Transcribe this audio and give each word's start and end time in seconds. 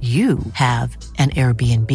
you 0.00 0.38
have 0.52 0.96
an 1.18 1.30
Airbnb. 1.30 1.92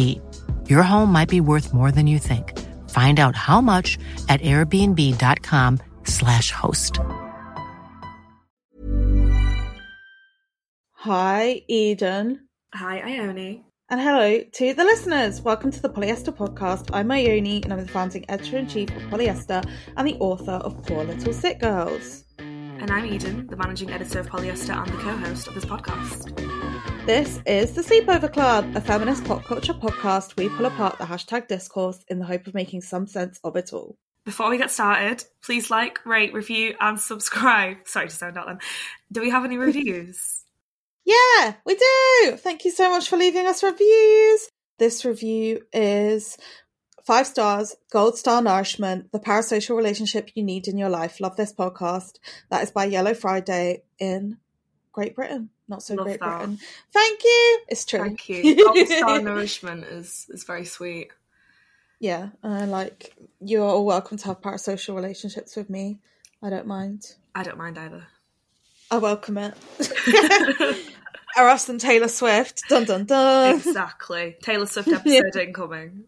Your 0.68 0.82
home 0.82 1.10
might 1.10 1.30
be 1.30 1.40
worth 1.40 1.72
more 1.72 1.90
than 1.90 2.06
you 2.06 2.18
think. 2.18 2.52
Find 2.90 3.18
out 3.18 3.34
how 3.34 3.62
much 3.62 3.96
at 4.28 4.42
airbnb.com/slash 4.42 6.50
host. 6.50 6.98
Hi, 10.92 11.62
Eden. 11.68 12.48
Hi, 12.74 12.98
Ione. 13.00 13.64
And 13.90 14.00
hello 14.00 14.40
to 14.40 14.74
the 14.74 14.84
listeners. 14.84 15.42
Welcome 15.42 15.70
to 15.70 15.82
the 15.82 15.90
Polyester 15.90 16.34
Podcast. 16.34 16.88
I'm 16.92 17.10
Ione 17.10 17.60
and 17.62 17.72
I'm 17.72 17.80
the 17.80 17.88
founding 17.88 18.24
editor 18.30 18.56
in 18.56 18.66
chief 18.66 18.88
of 18.88 19.02
Polyester 19.04 19.62
and 19.96 20.08
the 20.08 20.16
author 20.16 20.52
of 20.52 20.82
Poor 20.84 21.04
Little 21.04 21.32
Sick 21.32 21.60
Girls. 21.60 22.23
And 22.80 22.90
I'm 22.90 23.06
Eden, 23.06 23.46
the 23.46 23.56
managing 23.56 23.90
editor 23.90 24.20
of 24.20 24.28
Polyester 24.28 24.76
and 24.76 24.92
the 24.92 24.96
co 24.98 25.16
host 25.16 25.46
of 25.46 25.54
this 25.54 25.64
podcast. 25.64 26.34
This 27.06 27.40
is 27.46 27.72
the 27.72 27.82
Sleepover 27.82 28.32
Club, 28.32 28.70
a 28.74 28.80
feminist 28.80 29.24
pop 29.24 29.44
culture 29.44 29.74
podcast. 29.74 30.36
We 30.36 30.48
pull 30.48 30.66
apart 30.66 30.98
the 30.98 31.04
hashtag 31.04 31.48
discourse 31.48 32.04
in 32.08 32.18
the 32.18 32.24
hope 32.24 32.46
of 32.46 32.54
making 32.54 32.82
some 32.82 33.06
sense 33.06 33.38
of 33.44 33.56
it 33.56 33.72
all. 33.72 33.96
Before 34.24 34.50
we 34.50 34.58
get 34.58 34.70
started, 34.70 35.24
please 35.42 35.70
like, 35.70 36.04
rate, 36.04 36.34
review, 36.34 36.74
and 36.80 37.00
subscribe. 37.00 37.78
Sorry 37.86 38.08
to 38.08 38.14
sound 38.14 38.36
out 38.36 38.46
then. 38.46 38.58
Do 39.12 39.20
we 39.20 39.30
have 39.30 39.44
any 39.44 39.56
reviews? 39.56 40.40
Yeah, 41.06 41.52
we 41.66 41.74
do. 41.74 42.38
Thank 42.38 42.64
you 42.64 42.70
so 42.70 42.88
much 42.88 43.10
for 43.10 43.18
leaving 43.18 43.46
us 43.46 43.62
reviews. 43.62 44.48
This 44.78 45.04
review 45.04 45.60
is 45.70 46.38
five 47.04 47.26
stars, 47.26 47.76
gold 47.90 48.18
star 48.18 48.42
nourishment, 48.42 49.12
the 49.12 49.20
parasocial 49.20 49.76
relationship 49.76 50.30
you 50.34 50.42
need 50.42 50.66
in 50.66 50.78
your 50.78 50.88
life. 50.88 51.20
Love 51.20 51.36
this 51.36 51.52
podcast. 51.52 52.18
That 52.50 52.62
is 52.62 52.70
by 52.70 52.86
Yellow 52.86 53.14
Friday 53.14 53.82
in 53.98 54.38
Great 54.92 55.14
Britain. 55.14 55.50
Not 55.68 55.82
so 55.82 55.94
Love 55.94 56.06
Great 56.06 56.20
that. 56.20 56.38
Britain. 56.38 56.58
Thank 56.92 57.24
you. 57.24 57.60
It's 57.68 57.84
true. 57.84 58.00
Thank 58.00 58.28
you. 58.28 58.64
Gold 58.64 58.88
star 58.88 59.20
nourishment 59.22 59.84
is, 59.84 60.26
is 60.30 60.44
very 60.44 60.64
sweet. 60.64 61.10
Yeah, 62.00 62.30
uh, 62.42 62.66
like 62.66 63.14
you're 63.40 63.64
all 63.64 63.86
welcome 63.86 64.18
to 64.18 64.26
have 64.26 64.40
parasocial 64.40 64.94
relationships 64.94 65.56
with 65.56 65.70
me. 65.70 66.00
I 66.42 66.50
don't 66.50 66.66
mind. 66.66 67.14
I 67.34 67.42
don't 67.42 67.56
mind 67.56 67.78
either. 67.78 68.06
I 68.90 68.98
welcome 68.98 69.38
it. 69.38 69.54
or 71.38 71.48
us 71.48 71.68
and 71.68 71.80
Taylor 71.80 72.08
Swift. 72.08 72.62
Dun 72.68 72.84
dun 72.84 73.06
dun. 73.06 73.56
Exactly. 73.56 74.36
Taylor 74.42 74.66
Swift 74.66 74.88
episode 74.88 75.36
incoming. 75.40 76.04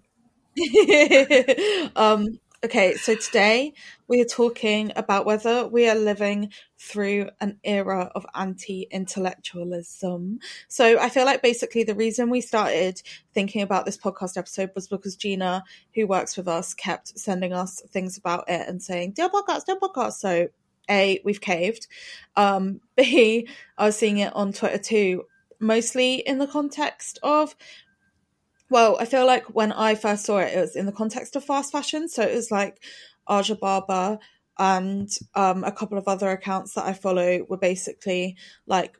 um, 1.96 2.38
okay, 2.64 2.94
so 2.94 3.14
today 3.14 3.74
we 4.08 4.20
are 4.22 4.26
talking 4.26 4.90
about 4.96 5.26
whether 5.26 5.66
we 5.68 5.88
are 5.88 5.94
living 5.94 6.50
through 6.78 7.28
an 7.40 7.58
era 7.62 8.10
of 8.14 8.24
anti 8.34 8.86
intellectualism. 8.90 10.38
So 10.68 10.98
I 10.98 11.10
feel 11.10 11.26
like 11.26 11.42
basically 11.42 11.84
the 11.84 11.94
reason 11.94 12.30
we 12.30 12.40
started 12.40 13.02
thinking 13.34 13.60
about 13.60 13.84
this 13.84 13.98
podcast 13.98 14.38
episode 14.38 14.70
was 14.74 14.88
because 14.88 15.16
Gina, 15.16 15.62
who 15.94 16.06
works 16.06 16.36
with 16.36 16.48
us, 16.48 16.72
kept 16.72 17.18
sending 17.18 17.52
us 17.52 17.82
things 17.90 18.16
about 18.16 18.44
it 18.48 18.66
and 18.66 18.82
saying, 18.82 19.12
Do 19.12 19.26
a 19.26 19.30
podcast, 19.30 19.66
do 19.66 19.72
a 19.72 19.80
podcast. 19.80 20.14
So 20.14 20.48
A, 20.88 21.20
we've 21.24 21.40
caved. 21.40 21.86
Um, 22.34 22.80
B, 22.96 23.46
I 23.76 23.86
was 23.86 23.96
seeing 23.96 24.18
it 24.18 24.34
on 24.34 24.52
Twitter 24.54 24.78
too, 24.78 25.24
mostly 25.60 26.14
in 26.16 26.38
the 26.38 26.46
context 26.46 27.18
of 27.22 27.54
well, 28.68 28.96
I 28.98 29.04
feel 29.04 29.26
like 29.26 29.44
when 29.46 29.72
I 29.72 29.94
first 29.94 30.24
saw 30.24 30.38
it, 30.38 30.54
it 30.56 30.60
was 30.60 30.76
in 30.76 30.86
the 30.86 30.92
context 30.92 31.36
of 31.36 31.44
fast 31.44 31.72
fashion. 31.72 32.08
So 32.08 32.22
it 32.22 32.34
was 32.34 32.50
like 32.50 32.82
Aja 33.26 33.54
Barber 33.54 34.18
and 34.58 35.08
um, 35.34 35.64
a 35.64 35.72
couple 35.72 35.98
of 35.98 36.08
other 36.08 36.30
accounts 36.30 36.74
that 36.74 36.86
I 36.86 36.92
follow 36.92 37.44
were 37.48 37.58
basically 37.58 38.36
like 38.66 38.98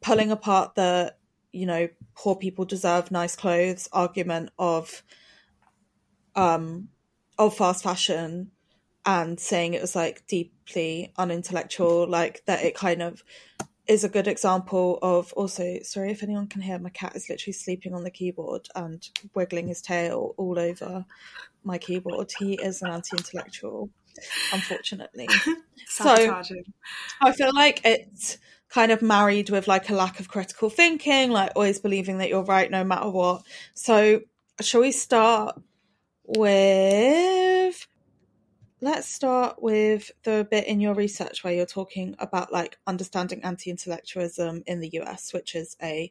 pulling 0.00 0.30
apart 0.30 0.74
the, 0.74 1.14
you 1.52 1.66
know, 1.66 1.88
poor 2.14 2.36
people 2.36 2.64
deserve 2.64 3.10
nice 3.10 3.36
clothes 3.36 3.88
argument 3.92 4.50
of, 4.58 5.02
um, 6.34 6.88
of 7.38 7.56
fast 7.56 7.84
fashion 7.84 8.50
and 9.06 9.40
saying 9.40 9.74
it 9.74 9.80
was 9.80 9.96
like 9.96 10.26
deeply 10.26 11.12
unintellectual, 11.16 12.06
like 12.06 12.42
that 12.46 12.64
it 12.64 12.74
kind 12.74 13.00
of 13.00 13.24
is 13.86 14.04
a 14.04 14.08
good 14.08 14.28
example 14.28 14.98
of 15.02 15.32
also 15.34 15.78
sorry 15.82 16.10
if 16.10 16.22
anyone 16.22 16.46
can 16.46 16.60
hear 16.60 16.78
my 16.78 16.90
cat 16.90 17.16
is 17.16 17.28
literally 17.28 17.52
sleeping 17.52 17.94
on 17.94 18.04
the 18.04 18.10
keyboard 18.10 18.68
and 18.74 19.08
wiggling 19.34 19.68
his 19.68 19.82
tail 19.82 20.34
all 20.36 20.58
over 20.58 21.04
my 21.64 21.78
keyboard. 21.78 22.30
He 22.38 22.54
is 22.54 22.82
an 22.82 22.90
anti-intellectual 22.90 23.90
unfortunately. 24.52 25.28
So 25.86 26.14
i 27.20 27.32
feel 27.32 27.52
like 27.52 27.80
it's 27.84 28.38
kind 28.68 28.92
of 28.92 29.02
married 29.02 29.50
with 29.50 29.66
like 29.66 29.90
a 29.90 29.94
lack 29.94 30.20
of 30.20 30.28
critical 30.28 30.70
thinking 30.70 31.30
like 31.30 31.50
always 31.56 31.80
believing 31.80 32.18
that 32.18 32.28
you're 32.28 32.44
right 32.44 32.70
no 32.70 32.84
matter 32.84 33.10
what. 33.10 33.42
So 33.74 34.20
shall 34.60 34.82
we 34.82 34.92
start 34.92 35.60
with 36.24 37.86
let's 38.80 39.08
start 39.08 39.62
with 39.62 40.10
the 40.24 40.46
bit 40.50 40.66
in 40.66 40.80
your 40.80 40.94
research 40.94 41.44
where 41.44 41.52
you're 41.52 41.66
talking 41.66 42.16
about 42.18 42.52
like 42.52 42.78
understanding 42.86 43.42
anti-intellectualism 43.44 44.62
in 44.66 44.80
the 44.80 44.88
US, 45.00 45.32
which 45.32 45.54
is 45.54 45.76
a 45.82 46.10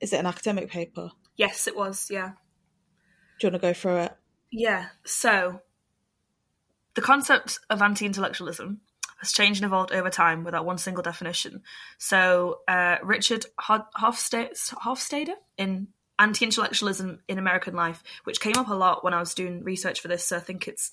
is 0.00 0.12
it 0.12 0.18
an 0.18 0.26
academic 0.26 0.68
paper? 0.68 1.10
Yes, 1.36 1.68
it 1.68 1.76
was. 1.76 2.08
Yeah. 2.10 2.32
Do 3.38 3.46
you 3.46 3.52
want 3.52 3.62
to 3.62 3.68
go 3.68 3.72
through 3.72 3.98
it? 3.98 4.12
Yeah. 4.50 4.86
So, 5.04 5.60
the 6.94 7.00
concept 7.00 7.60
of 7.70 7.80
anti 7.80 8.04
intellectualism 8.04 8.80
has 9.20 9.32
changed 9.32 9.62
and 9.62 9.66
evolved 9.66 9.92
over 9.92 10.10
time 10.10 10.42
without 10.42 10.66
one 10.66 10.78
single 10.78 11.02
definition. 11.02 11.62
So, 11.98 12.58
uh, 12.66 12.96
Richard 13.02 13.46
Ho- 13.60 13.86
Hofstadter 13.96 15.34
in 15.56 15.88
Anti 16.18 16.44
Intellectualism 16.44 17.20
in 17.28 17.38
American 17.38 17.74
Life, 17.74 18.02
which 18.24 18.40
came 18.40 18.56
up 18.56 18.68
a 18.68 18.74
lot 18.74 19.02
when 19.02 19.14
I 19.14 19.20
was 19.20 19.34
doing 19.34 19.64
research 19.64 20.00
for 20.00 20.08
this, 20.08 20.24
so 20.24 20.36
I 20.36 20.40
think 20.40 20.68
it's 20.68 20.90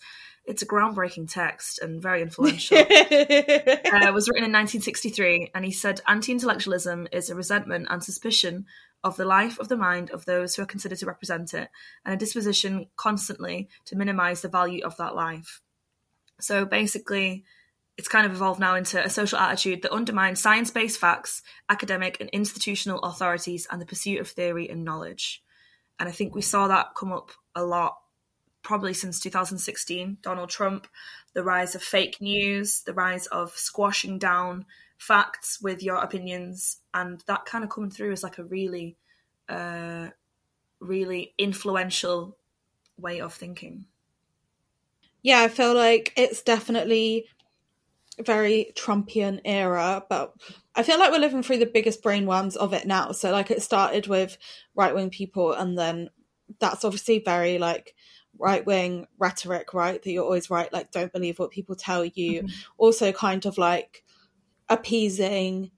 it's 0.49 0.63
a 0.63 0.67
groundbreaking 0.67 1.31
text 1.31 1.77
and 1.77 2.01
very 2.01 2.23
influential. 2.23 2.77
uh, 2.79 2.83
it 2.87 4.13
was 4.13 4.27
written 4.27 4.45
in 4.45 4.51
1963, 4.51 5.51
and 5.53 5.63
he 5.63 5.71
said 5.71 6.01
anti 6.07 6.31
intellectualism 6.31 7.07
is 7.11 7.29
a 7.29 7.35
resentment 7.35 7.85
and 7.91 8.03
suspicion 8.03 8.65
of 9.03 9.15
the 9.15 9.25
life 9.25 9.59
of 9.59 9.67
the 9.67 9.77
mind 9.77 10.09
of 10.09 10.25
those 10.25 10.55
who 10.55 10.63
are 10.63 10.65
considered 10.65 10.97
to 10.97 11.05
represent 11.05 11.53
it, 11.53 11.69
and 12.03 12.15
a 12.15 12.17
disposition 12.17 12.87
constantly 12.95 13.69
to 13.85 13.95
minimize 13.95 14.41
the 14.41 14.49
value 14.49 14.83
of 14.83 14.97
that 14.97 15.13
life. 15.13 15.61
So 16.41 16.65
basically, 16.65 17.43
it's 17.95 18.07
kind 18.07 18.25
of 18.25 18.31
evolved 18.31 18.59
now 18.59 18.73
into 18.73 19.05
a 19.05 19.09
social 19.09 19.37
attitude 19.37 19.83
that 19.83 19.93
undermines 19.93 20.41
science 20.41 20.71
based 20.71 20.99
facts, 20.99 21.43
academic 21.69 22.17
and 22.19 22.29
institutional 22.31 22.97
authorities, 23.01 23.67
and 23.69 23.79
the 23.79 23.85
pursuit 23.85 24.19
of 24.19 24.27
theory 24.27 24.67
and 24.67 24.83
knowledge. 24.83 25.43
And 25.99 26.09
I 26.09 26.11
think 26.11 26.33
we 26.33 26.41
saw 26.41 26.67
that 26.69 26.95
come 26.95 27.11
up 27.11 27.29
a 27.55 27.63
lot 27.63 27.97
probably 28.69 28.93
since 28.93 29.19
2016. 29.19 30.19
Donald 30.21 30.51
Trump, 30.51 30.85
the 31.33 31.43
rise 31.43 31.73
of 31.73 31.81
fake 31.81 32.21
news, 32.21 32.83
the 32.83 32.93
rise 32.93 33.25
of 33.25 33.49
squashing 33.57 34.19
down 34.19 34.63
facts 34.99 35.57
with 35.59 35.81
your 35.81 35.95
opinions, 35.95 36.77
and 36.93 37.23
that 37.25 37.45
kind 37.45 37.63
of 37.63 37.71
coming 37.71 37.89
through 37.89 38.11
as 38.11 38.21
like 38.21 38.37
a 38.37 38.43
really, 38.43 38.95
uh, 39.49 40.09
really 40.79 41.33
influential 41.39 42.37
way 42.95 43.19
of 43.19 43.33
thinking. 43.33 43.85
yeah, 45.23 45.39
I 45.41 45.47
feel 45.47 45.73
like 45.73 46.13
it's 46.15 46.43
definitely 46.43 47.25
a 48.19 48.23
very 48.23 48.71
Trumpian 48.75 49.41
era, 49.45 50.05
but 50.07 50.31
I 50.75 50.83
feel 50.83 50.99
like 50.99 51.11
we're 51.11 51.17
living 51.17 51.41
through 51.41 51.57
the 51.57 51.65
biggest 51.65 52.03
brain 52.03 52.27
worms 52.27 52.55
of 52.55 52.73
it 52.73 52.85
now. 52.85 53.13
So 53.13 53.31
like 53.31 53.49
it 53.49 53.63
started 53.63 54.05
with 54.05 54.37
right 54.75 54.93
wing 54.93 55.09
people 55.09 55.53
and 55.53 55.75
then 55.75 56.11
that's 56.59 56.85
obviously 56.85 57.17
very 57.17 57.57
like 57.57 57.95
right 58.39 58.65
wing 58.65 59.05
rhetoric, 59.19 59.73
right? 59.73 60.01
That 60.01 60.11
you're 60.11 60.23
always 60.23 60.49
right, 60.49 60.71
like 60.73 60.91
don't 60.91 61.13
believe 61.13 61.37
what 61.37 61.51
people 61.51 61.75
tell 61.75 62.05
you. 62.05 62.43
Mm-hmm. 62.43 62.55
Also 62.77 63.11
kind 63.11 63.45
of 63.45 63.57
like 63.57 64.03
appeasing 64.69 65.71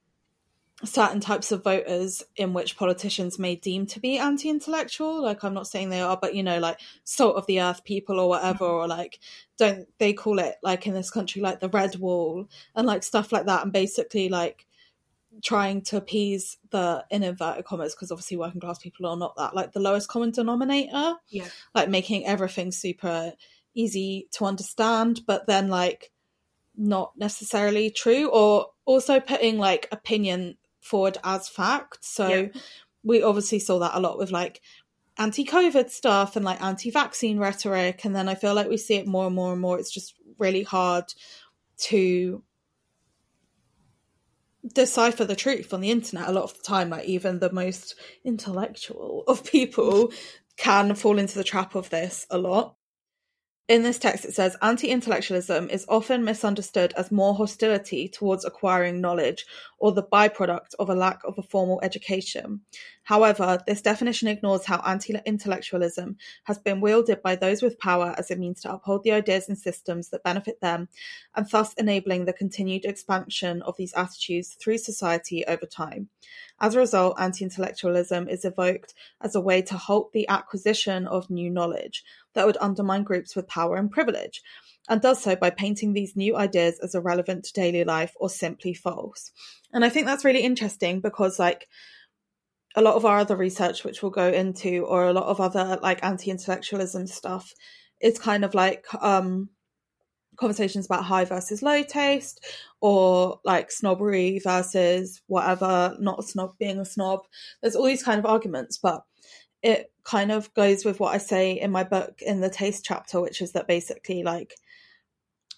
certain 0.84 1.20
types 1.20 1.52
of 1.52 1.64
voters 1.64 2.24
in 2.36 2.54
which 2.54 2.78
politicians 2.78 3.38
may 3.38 3.56
deem 3.56 3.86
to 3.86 4.00
be 4.00 4.18
anti-intellectual 4.18 5.22
like 5.22 5.44
i'm 5.44 5.54
not 5.54 5.68
saying 5.68 5.90
they 5.90 6.02
are 6.02 6.18
but 6.20 6.34
you 6.34 6.42
know 6.42 6.58
like 6.58 6.80
salt 7.04 7.36
of 7.36 7.46
the 7.46 7.62
earth 7.62 7.84
people 7.84 8.20
or 8.20 8.28
whatever 8.28 8.66
or 8.66 8.88
like 8.88 9.20
don't 9.58 9.88
they 10.00 10.12
call 10.12 10.40
it 10.40 10.56
like 10.64 10.88
in 10.88 10.94
this 10.94 11.12
country 11.12 11.42
like 11.42 11.60
the 11.60 11.70
red 11.70 11.96
wall 11.98 12.48
and 12.76 12.88
like 12.88 13.04
stuff 13.04 13.32
like 13.32 13.46
that 13.46 13.64
and 13.64 13.72
basically 13.72 14.28
like 14.28 14.66
trying 15.42 15.82
to 15.82 15.98
appease 15.98 16.58
the 16.72 17.06
in 17.10 17.24
inverted 17.24 17.66
commas 17.66 17.96
because 17.96 18.12
obviously 18.12 18.38
working 18.38 18.60
class 18.60 18.80
people 18.80 19.06
are 19.06 19.18
not 19.18 19.36
that 19.38 19.56
like 19.56 19.72
the 19.72 19.80
lowest 19.80 20.10
common 20.10 20.30
denominator 20.30 21.16
yeah 21.30 21.48
like 21.74 21.88
making 21.88 22.26
everything 22.26 22.72
super 22.72 23.34
easy 23.74 24.28
to 24.32 24.44
understand 24.44 25.22
but 25.26 25.48
then 25.48 25.70
like 25.70 26.12
not 26.76 27.14
necessarily 27.18 27.90
true 27.90 28.30
or 28.30 28.68
also 28.86 29.20
putting 29.20 29.58
like 29.58 29.88
opinion 29.92 30.58
forward 30.82 31.18
as 31.24 31.48
fact. 31.48 32.04
So 32.04 32.28
yeah. 32.28 32.48
we 33.04 33.24
obviously 33.24 33.60
saw 33.60 33.80
that 33.80 33.96
a 33.96 34.00
lot 34.00 34.18
with 34.18 34.32
like 34.32 34.62
anti 35.18 35.46
COVID 35.46 35.90
stuff 35.90 36.36
and 36.36 36.46
like 36.46 36.62
anti 36.62 36.92
vaccine 36.92 37.38
rhetoric. 37.38 38.04
And 38.06 38.16
then 38.16 38.28
I 38.28 38.36
feel 38.36 38.54
like 38.54 38.70
we 38.70 38.78
see 38.78 38.96
it 38.96 39.08
more 39.08 39.28
and 39.28 39.36
more 39.36 39.54
and 39.54 39.62
more. 39.62 39.80
It's 39.80 39.92
just 39.92 40.16
really 40.38 40.64
hard 40.64 41.14
to 41.78 42.44
decipher 44.68 45.26
the 45.26 45.36
truth 45.36 45.74
on 45.74 45.82
the 45.82 45.92
internet 45.92 46.28
a 46.28 46.32
lot 46.32 46.44
of 46.44 46.58
the 46.58 46.64
time. 46.64 46.90
Like 46.90 47.06
even 47.06 47.40
the 47.40 47.52
most 47.52 47.96
intellectual 48.24 49.24
of 49.28 49.44
people 49.44 50.12
can 50.58 50.96
fall 50.96 51.18
into 51.18 51.38
the 51.38 51.44
trap 51.44 51.76
of 51.76 51.90
this 51.90 52.28
a 52.30 52.38
lot. 52.38 52.76
In 53.68 53.84
this 53.84 54.00
text, 54.00 54.26
it 54.26 54.34
says 54.34 54.58
anti 54.62 54.90
intellectualism 54.90 55.70
is 55.70 55.86
often 55.88 56.26
misunderstood 56.26 56.94
as 56.98 57.10
more 57.10 57.34
hostility 57.34 58.10
towards 58.10 58.44
acquiring 58.44 59.00
knowledge 59.00 59.46
or 59.78 59.94
the 59.94 60.04
byproduct 60.04 60.76
of 60.78 60.90
a 60.90 60.96
lack 60.96 61.24
of 61.24 61.38
a 61.38 61.44
formal 61.44 61.80
education. 61.82 62.62
However, 63.12 63.62
this 63.68 63.82
definition 63.82 64.30
ignores 64.30 64.64
how 64.64 64.82
anti 64.86 65.14
intellectualism 65.26 66.16
has 66.46 66.60
been 66.60 66.80
wielded 66.80 67.22
by 67.22 67.36
those 67.36 67.62
with 67.62 67.78
power 67.78 68.16
as 68.18 68.32
a 68.32 68.38
means 68.38 68.62
to 68.62 68.72
uphold 68.72 69.04
the 69.04 69.12
ideas 69.12 69.50
and 69.50 69.58
systems 69.58 70.08
that 70.12 70.24
benefit 70.24 70.62
them, 70.62 70.88
and 71.36 71.46
thus 71.46 71.74
enabling 71.74 72.24
the 72.24 72.32
continued 72.32 72.86
expansion 72.86 73.64
of 73.64 73.76
these 73.76 73.94
attitudes 73.96 74.54
through 74.54 74.78
society 74.78 75.44
over 75.46 75.66
time. 75.66 76.08
As 76.62 76.74
a 76.74 76.80
result, 76.80 77.20
anti 77.20 77.44
intellectualism 77.44 78.30
is 78.30 78.46
evoked 78.46 78.94
as 79.20 79.36
a 79.36 79.42
way 79.42 79.62
to 79.64 79.76
halt 79.76 80.14
the 80.14 80.30
acquisition 80.30 81.06
of 81.06 81.30
new 81.30 81.50
knowledge 81.50 82.06
that 82.34 82.46
would 82.46 82.58
undermine 82.62 83.04
groups 83.04 83.36
with 83.36 83.46
power 83.46 83.76
and 83.76 83.92
privilege, 83.92 84.42
and 84.88 85.02
does 85.02 85.22
so 85.22 85.36
by 85.36 85.50
painting 85.50 85.92
these 85.92 86.16
new 86.16 86.38
ideas 86.38 86.80
as 86.80 86.96
irrelevant 86.96 87.44
to 87.44 87.52
daily 87.52 87.84
life 87.84 88.16
or 88.22 88.30
simply 88.30 88.74
false. 88.74 89.34
And 89.74 89.84
I 89.84 89.90
think 89.90 90.06
that's 90.06 90.24
really 90.24 90.44
interesting 90.44 91.02
because, 91.02 91.40
like, 91.40 91.68
a 92.76 92.82
lot 92.82 92.96
of 92.96 93.06
our 93.06 93.20
other 93.20 93.36
research, 93.36 93.84
which 93.84 94.02
we'll 94.02 94.12
go 94.12 94.30
into, 94.30 94.86
or 94.86 95.06
a 95.06 95.14
lot 95.14 95.26
of 95.26 95.40
other 95.40 95.80
like 95.82 96.04
anti 96.04 96.32
intellectualism 96.32 97.08
stuff, 97.08 97.54
is 98.00 98.20
kind 98.20 98.46
of 98.46 98.54
like 98.54 98.86
um 99.02 99.50
conversations 100.38 100.88
about 100.88 101.04
high 101.04 101.26
versus 101.26 101.62
low 101.62 101.84
taste 101.84 102.44
or 102.82 103.40
like 103.46 103.72
snobbery 103.72 104.40
versus 104.44 105.22
whatever, 105.28 105.96
not 106.00 106.20
a 106.20 106.24
snob 106.24 106.58
being 106.58 106.80
a 106.80 106.86
snob. 106.86 107.22
There's 107.62 107.76
all 107.76 107.86
these 107.86 108.04
kind 108.04 108.18
of 108.18 108.26
arguments, 108.26 108.78
but 108.78 109.04
it 109.62 109.92
kind 110.04 110.32
of 110.32 110.52
goes 110.56 110.84
with 110.84 111.00
what 111.00 111.14
I 111.14 111.20
say 111.20 111.60
in 111.60 111.72
my 111.72 111.84
book 111.84 112.22
in 112.22 112.42
the 112.42 112.50
taste 112.50 112.84
chapter, 112.84 113.22
which 113.22 113.42
is 113.42 113.52
that 113.52 113.68
basically 113.68 114.24
like 114.24 114.56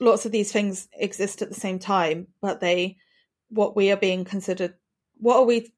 lots 0.01 0.25
of 0.25 0.31
these 0.31 0.51
things 0.51 0.89
exist 0.99 1.41
at 1.41 1.49
the 1.49 1.55
same 1.55 1.79
time, 1.79 2.27
but 2.41 2.59
they 2.59 2.97
what 3.49 3.75
we 3.75 3.91
are 3.91 3.97
being 3.97 4.25
considered 4.25 4.73
what 5.17 5.37
are 5.37 5.45
we 5.45 5.71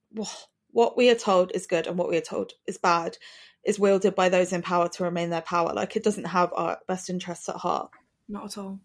what 0.75 0.97
we 0.97 1.09
are 1.09 1.15
told 1.15 1.51
is 1.53 1.67
good 1.67 1.87
and 1.87 1.97
what 1.97 2.09
we 2.09 2.17
are 2.17 2.21
told 2.21 2.51
is 2.67 2.77
bad 2.77 3.17
is 3.63 3.79
wielded 3.79 4.13
by 4.13 4.29
those 4.29 4.53
in 4.53 4.61
power 4.61 4.89
to 4.89 5.03
remain 5.03 5.29
their 5.29 5.41
power. 5.41 5.73
Like 5.73 5.95
it 5.95 6.03
doesn't 6.03 6.25
have 6.25 6.51
our 6.53 6.79
best 6.87 7.09
interests 7.09 7.49
at 7.49 7.55
heart. 7.55 7.89
Not 8.27 8.45
at 8.45 8.57
all 8.57 8.79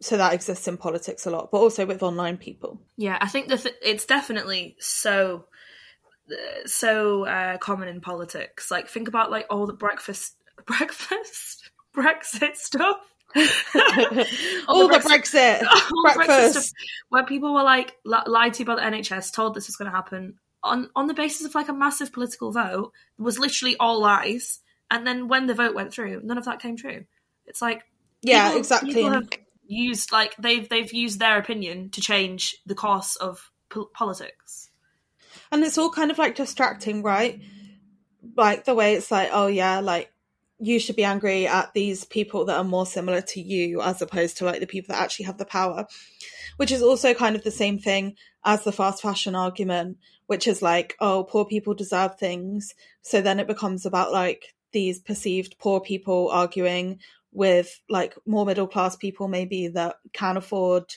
so 0.00 0.16
that 0.16 0.34
exists 0.34 0.68
in 0.68 0.76
politics 0.76 1.26
a 1.26 1.30
lot, 1.30 1.50
but 1.50 1.58
also 1.58 1.86
with 1.86 2.02
online 2.02 2.36
people. 2.36 2.80
Yeah, 2.96 3.16
I 3.20 3.28
think 3.28 3.48
that 3.48 3.60
th- 3.60 3.74
it's 3.82 4.04
definitely 4.04 4.76
so 4.78 5.46
so 6.66 7.24
uh, 7.24 7.56
common 7.58 7.88
in 7.88 8.00
politics. 8.00 8.70
Like 8.70 8.88
think 8.88 9.08
about 9.08 9.30
like 9.30 9.46
all 9.48 9.66
the 9.66 9.72
breakfast 9.72 10.36
breakfast 10.66 11.70
Brexit 11.94 12.56
stuff. 12.56 12.98
all, 14.68 14.88
the 14.88 14.98
Brexit, 14.98 15.58
Brexit 15.58 15.62
all 15.66 16.02
breakfast, 16.02 16.26
breakfast 16.26 16.74
where 17.08 17.24
people 17.24 17.52
were 17.52 17.64
like 17.64 17.96
lied 18.04 18.54
to 18.54 18.64
by 18.64 18.76
the 18.76 18.80
NHS, 18.82 19.32
told 19.32 19.54
this 19.54 19.66
was 19.66 19.76
going 19.76 19.90
to 19.90 19.96
happen 19.96 20.38
on 20.66 20.90
on 20.94 21.06
the 21.06 21.14
basis 21.14 21.46
of 21.46 21.54
like 21.54 21.68
a 21.68 21.72
massive 21.72 22.12
political 22.12 22.52
vote. 22.52 22.92
was 23.18 23.38
literally 23.38 23.76
all 23.78 24.00
lies, 24.00 24.60
and 24.90 25.06
then 25.06 25.28
when 25.28 25.46
the 25.46 25.54
vote 25.54 25.74
went 25.74 25.92
through, 25.92 26.20
none 26.24 26.38
of 26.38 26.44
that 26.44 26.60
came 26.60 26.76
true. 26.76 27.04
It's 27.46 27.62
like 27.62 27.82
yeah, 28.22 28.48
people, 28.48 28.60
exactly. 28.60 28.94
People 28.94 29.10
have, 29.10 29.28
used 29.68 30.12
like 30.12 30.34
they've 30.36 30.68
they've 30.68 30.92
used 30.92 31.18
their 31.18 31.38
opinion 31.38 31.90
to 31.90 32.00
change 32.00 32.56
the 32.66 32.74
course 32.74 33.16
of 33.16 33.50
po- 33.68 33.90
politics 33.92 34.70
and 35.50 35.62
it's 35.64 35.78
all 35.78 35.90
kind 35.90 36.10
of 36.10 36.18
like 36.18 36.34
distracting 36.34 37.02
right 37.02 37.40
like 38.36 38.64
the 38.64 38.74
way 38.74 38.94
it's 38.94 39.10
like 39.10 39.28
oh 39.32 39.46
yeah 39.46 39.80
like 39.80 40.10
you 40.58 40.78
should 40.78 40.96
be 40.96 41.04
angry 41.04 41.46
at 41.46 41.74
these 41.74 42.04
people 42.04 42.46
that 42.46 42.56
are 42.56 42.64
more 42.64 42.86
similar 42.86 43.20
to 43.20 43.40
you 43.40 43.82
as 43.82 44.00
opposed 44.00 44.38
to 44.38 44.44
like 44.44 44.60
the 44.60 44.66
people 44.66 44.94
that 44.94 45.02
actually 45.02 45.26
have 45.26 45.38
the 45.38 45.44
power 45.44 45.86
which 46.56 46.72
is 46.72 46.82
also 46.82 47.12
kind 47.12 47.36
of 47.36 47.44
the 47.44 47.50
same 47.50 47.78
thing 47.78 48.16
as 48.44 48.64
the 48.64 48.72
fast 48.72 49.02
fashion 49.02 49.34
argument 49.34 49.98
which 50.26 50.46
is 50.46 50.62
like 50.62 50.96
oh 51.00 51.24
poor 51.24 51.44
people 51.44 51.74
deserve 51.74 52.18
things. 52.18 52.74
So 53.02 53.20
then 53.20 53.40
it 53.40 53.46
becomes 53.46 53.86
about 53.86 54.12
like 54.12 54.54
these 54.72 54.98
perceived 54.98 55.56
poor 55.58 55.80
people 55.80 56.30
arguing 56.30 56.98
with 57.32 57.80
like 57.88 58.14
more 58.26 58.46
middle 58.46 58.66
class 58.66 58.96
people 58.96 59.28
maybe 59.28 59.68
that 59.68 59.96
can 60.12 60.36
afford 60.36 60.92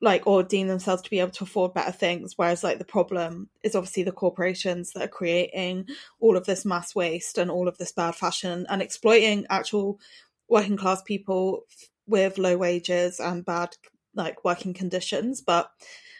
like 0.00 0.26
or 0.26 0.42
deem 0.42 0.68
themselves 0.68 1.02
to 1.02 1.10
be 1.10 1.20
able 1.20 1.30
to 1.32 1.44
afford 1.44 1.74
better 1.74 1.92
things. 1.92 2.34
Whereas 2.36 2.62
like 2.62 2.78
the 2.78 2.84
problem 2.84 3.48
is 3.62 3.74
obviously 3.74 4.04
the 4.04 4.12
corporations 4.12 4.92
that 4.92 5.02
are 5.02 5.08
creating 5.08 5.86
all 6.20 6.36
of 6.36 6.46
this 6.46 6.64
mass 6.64 6.94
waste 6.94 7.38
and 7.38 7.50
all 7.50 7.68
of 7.68 7.78
this 7.78 7.92
bad 7.92 8.14
fashion 8.14 8.66
and 8.68 8.80
exploiting 8.80 9.46
actual 9.50 9.98
working 10.48 10.76
class 10.76 11.02
people 11.02 11.64
with 12.06 12.38
low 12.38 12.56
wages 12.56 13.20
and 13.20 13.44
bad 13.44 13.76
like 14.14 14.44
working 14.44 14.74
conditions. 14.74 15.40
But 15.40 15.70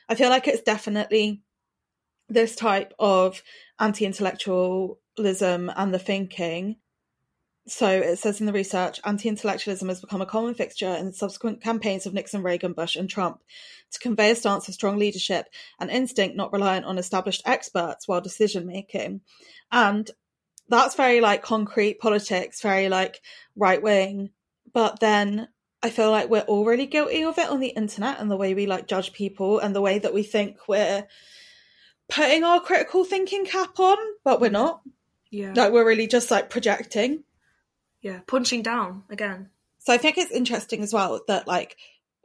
i 0.08 0.14
feel 0.14 0.30
like 0.30 0.48
it's 0.48 0.62
definitely 0.62 1.42
this 2.28 2.54
type 2.54 2.92
of 2.98 3.42
anti-intellectualism 3.78 5.72
and 5.76 5.94
the 5.94 5.98
thinking 5.98 6.76
so 7.68 7.86
it 7.86 8.18
says 8.18 8.40
in 8.40 8.46
the 8.46 8.52
research, 8.52 8.98
anti-intellectualism 9.04 9.88
has 9.88 10.00
become 10.00 10.22
a 10.22 10.26
common 10.26 10.54
fixture 10.54 10.94
in 10.94 11.12
subsequent 11.12 11.62
campaigns 11.62 12.06
of 12.06 12.14
Nixon, 12.14 12.42
Reagan, 12.42 12.72
Bush, 12.72 12.96
and 12.96 13.08
Trump 13.10 13.40
to 13.92 13.98
convey 13.98 14.30
a 14.30 14.34
stance 14.34 14.68
of 14.68 14.74
strong 14.74 14.96
leadership 14.96 15.46
and 15.78 15.90
instinct 15.90 16.34
not 16.34 16.52
reliant 16.52 16.86
on 16.86 16.98
established 16.98 17.42
experts 17.44 18.08
while 18.08 18.22
decision 18.22 18.66
making. 18.66 19.20
And 19.70 20.10
that's 20.68 20.94
very 20.94 21.20
like 21.20 21.42
concrete 21.42 22.00
politics, 22.00 22.62
very 22.62 22.88
like 22.88 23.20
right 23.54 23.82
wing. 23.82 24.30
But 24.72 25.00
then 25.00 25.48
I 25.82 25.90
feel 25.90 26.10
like 26.10 26.30
we're 26.30 26.40
all 26.40 26.64
really 26.64 26.86
guilty 26.86 27.22
of 27.24 27.38
it 27.38 27.50
on 27.50 27.60
the 27.60 27.68
internet 27.68 28.18
and 28.18 28.30
the 28.30 28.36
way 28.36 28.54
we 28.54 28.66
like 28.66 28.88
judge 28.88 29.12
people 29.12 29.58
and 29.58 29.76
the 29.76 29.82
way 29.82 29.98
that 29.98 30.14
we 30.14 30.22
think 30.22 30.56
we're 30.68 31.06
putting 32.10 32.44
our 32.44 32.60
critical 32.60 33.04
thinking 33.04 33.44
cap 33.44 33.78
on, 33.78 33.98
but 34.24 34.40
we're 34.40 34.50
not. 34.50 34.82
Yeah. 35.30 35.52
Like 35.54 35.72
we're 35.72 35.86
really 35.86 36.06
just 36.06 36.30
like 36.30 36.50
projecting 36.50 37.24
yeah, 38.00 38.20
punching 38.26 38.62
down 38.62 39.04
again. 39.10 39.50
So 39.78 39.92
I 39.92 39.98
think 39.98 40.18
it's 40.18 40.30
interesting 40.30 40.82
as 40.82 40.92
well 40.92 41.20
that 41.28 41.46
like 41.46 41.76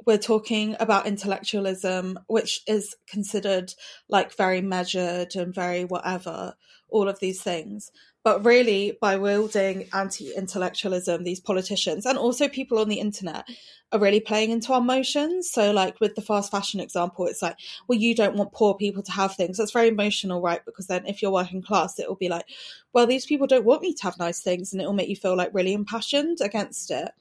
we're 0.06 0.18
talking 0.18 0.76
about 0.80 1.08
intellectualism, 1.08 2.20
which 2.28 2.62
is 2.68 2.96
considered 3.08 3.74
like 4.10 4.36
very 4.36 4.62
measured 4.62 5.36
and 5.36 5.54
very 5.54 5.86
whatever, 5.86 6.56
all 6.90 7.08
of 7.08 7.20
these 7.20 7.42
things. 7.42 7.92
But 8.24 8.46
really, 8.46 8.98
by 9.02 9.18
wielding 9.18 9.90
anti 9.92 10.34
intellectualism, 10.34 11.24
these 11.24 11.42
politicians 11.42 12.06
and 12.06 12.18
also 12.18 12.48
people 12.48 12.80
on 12.80 12.88
the 12.88 13.02
internet 13.02 13.46
are 13.92 14.00
really 14.00 14.22
playing 14.22 14.52
into 14.52 14.72
our 14.72 14.80
emotions. 14.80 15.52
So, 15.52 15.72
like 15.72 16.00
with 16.00 16.16
the 16.16 16.22
fast 16.22 16.50
fashion 16.50 16.80
example, 16.80 17.28
it's 17.28 17.42
like, 17.42 17.58
well, 17.88 18.00
you 18.00 18.16
don't 18.16 18.38
want 18.38 18.54
poor 18.54 18.76
people 18.76 19.04
to 19.04 19.12
have 19.12 19.36
things. 19.36 19.58
That's 19.58 19.74
very 19.74 19.90
emotional, 19.90 20.42
right? 20.42 20.64
Because 20.66 20.88
then 20.88 21.06
if 21.06 21.22
you're 21.22 21.32
working 21.32 21.62
class, 21.62 22.00
it 22.00 22.08
will 22.08 22.16
be 22.16 22.30
like, 22.30 22.46
well, 22.94 23.06
these 23.06 23.26
people 23.26 23.46
don't 23.46 23.66
want 23.66 23.82
me 23.82 23.94
to 23.94 24.04
have 24.04 24.18
nice 24.18 24.42
things. 24.42 24.72
And 24.72 24.82
it 24.82 24.86
will 24.86 24.94
make 24.94 25.10
you 25.10 25.18
feel 25.18 25.36
like 25.36 25.54
really 25.54 25.74
impassioned 25.74 26.40
against 26.42 26.92
it 26.92 27.12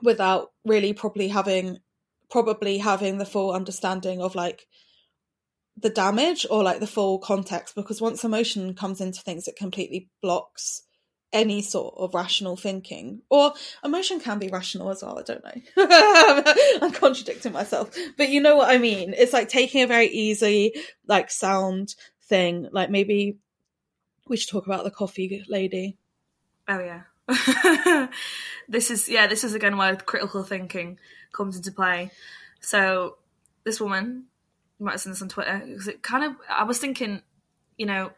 without 0.00 0.52
really 0.64 0.92
properly 0.92 1.28
having 1.28 1.80
probably 2.30 2.78
having 2.78 3.18
the 3.18 3.24
full 3.24 3.52
understanding 3.52 4.20
of 4.20 4.34
like 4.34 4.66
the 5.76 5.90
damage 5.90 6.46
or 6.50 6.62
like 6.62 6.80
the 6.80 6.86
full 6.86 7.18
context 7.18 7.74
because 7.74 8.00
once 8.00 8.24
emotion 8.24 8.74
comes 8.74 9.00
into 9.00 9.20
things 9.20 9.46
it 9.46 9.56
completely 9.56 10.08
blocks 10.22 10.82
any 11.32 11.60
sort 11.60 11.94
of 11.98 12.14
rational 12.14 12.56
thinking. 12.56 13.20
Or 13.28 13.52
emotion 13.84 14.20
can 14.20 14.38
be 14.38 14.48
rational 14.48 14.90
as 14.90 15.02
well 15.02 15.18
i 15.18 15.22
don't 15.22 15.44
know. 15.44 16.42
I'm 16.86 16.92
contradicting 16.92 17.52
myself. 17.52 17.94
But 18.16 18.30
you 18.30 18.40
know 18.40 18.56
what 18.56 18.70
i 18.70 18.78
mean? 18.78 19.14
It's 19.16 19.32
like 19.32 19.48
taking 19.48 19.82
a 19.82 19.86
very 19.86 20.06
easy 20.06 20.72
like 21.06 21.30
sound 21.30 21.94
thing 22.24 22.68
like 22.72 22.90
maybe 22.90 23.38
we 24.28 24.36
should 24.36 24.50
talk 24.50 24.66
about 24.66 24.84
the 24.84 24.90
coffee 24.90 25.44
lady. 25.48 25.96
Oh 26.68 26.80
yeah. 26.80 27.02
this 28.68 28.90
is 28.90 29.08
yeah, 29.08 29.26
this 29.26 29.44
is 29.44 29.54
again 29.54 29.76
where 29.76 29.96
critical 29.96 30.42
thinking 30.42 30.98
comes 31.32 31.56
into 31.56 31.72
play. 31.72 32.10
So 32.60 33.16
this 33.64 33.80
woman, 33.80 34.24
you 34.78 34.84
might 34.86 34.92
have 34.92 35.00
seen 35.00 35.12
this 35.12 35.22
on 35.22 35.28
Twitter, 35.28 35.62
because 35.66 35.88
it 35.88 36.02
kind 36.02 36.24
of 36.24 36.32
I 36.50 36.64
was 36.64 36.78
thinking, 36.78 37.22
you 37.76 37.86
know, 37.86 38.10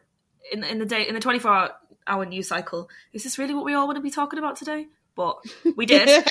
in 0.51 0.63
in 0.63 0.79
the 0.79 0.85
day 0.85 1.07
in 1.07 1.13
the 1.15 1.21
twenty 1.21 1.39
four 1.39 1.69
hour 2.07 2.25
news 2.25 2.47
cycle, 2.47 2.89
is 3.13 3.23
this 3.23 3.37
really 3.37 3.53
what 3.53 3.65
we 3.65 3.73
all 3.73 3.85
want 3.87 3.97
to 3.97 4.01
be 4.01 4.11
talking 4.11 4.39
about 4.39 4.55
today? 4.55 4.87
But 5.15 5.37
we 5.75 5.85
did. 5.85 6.07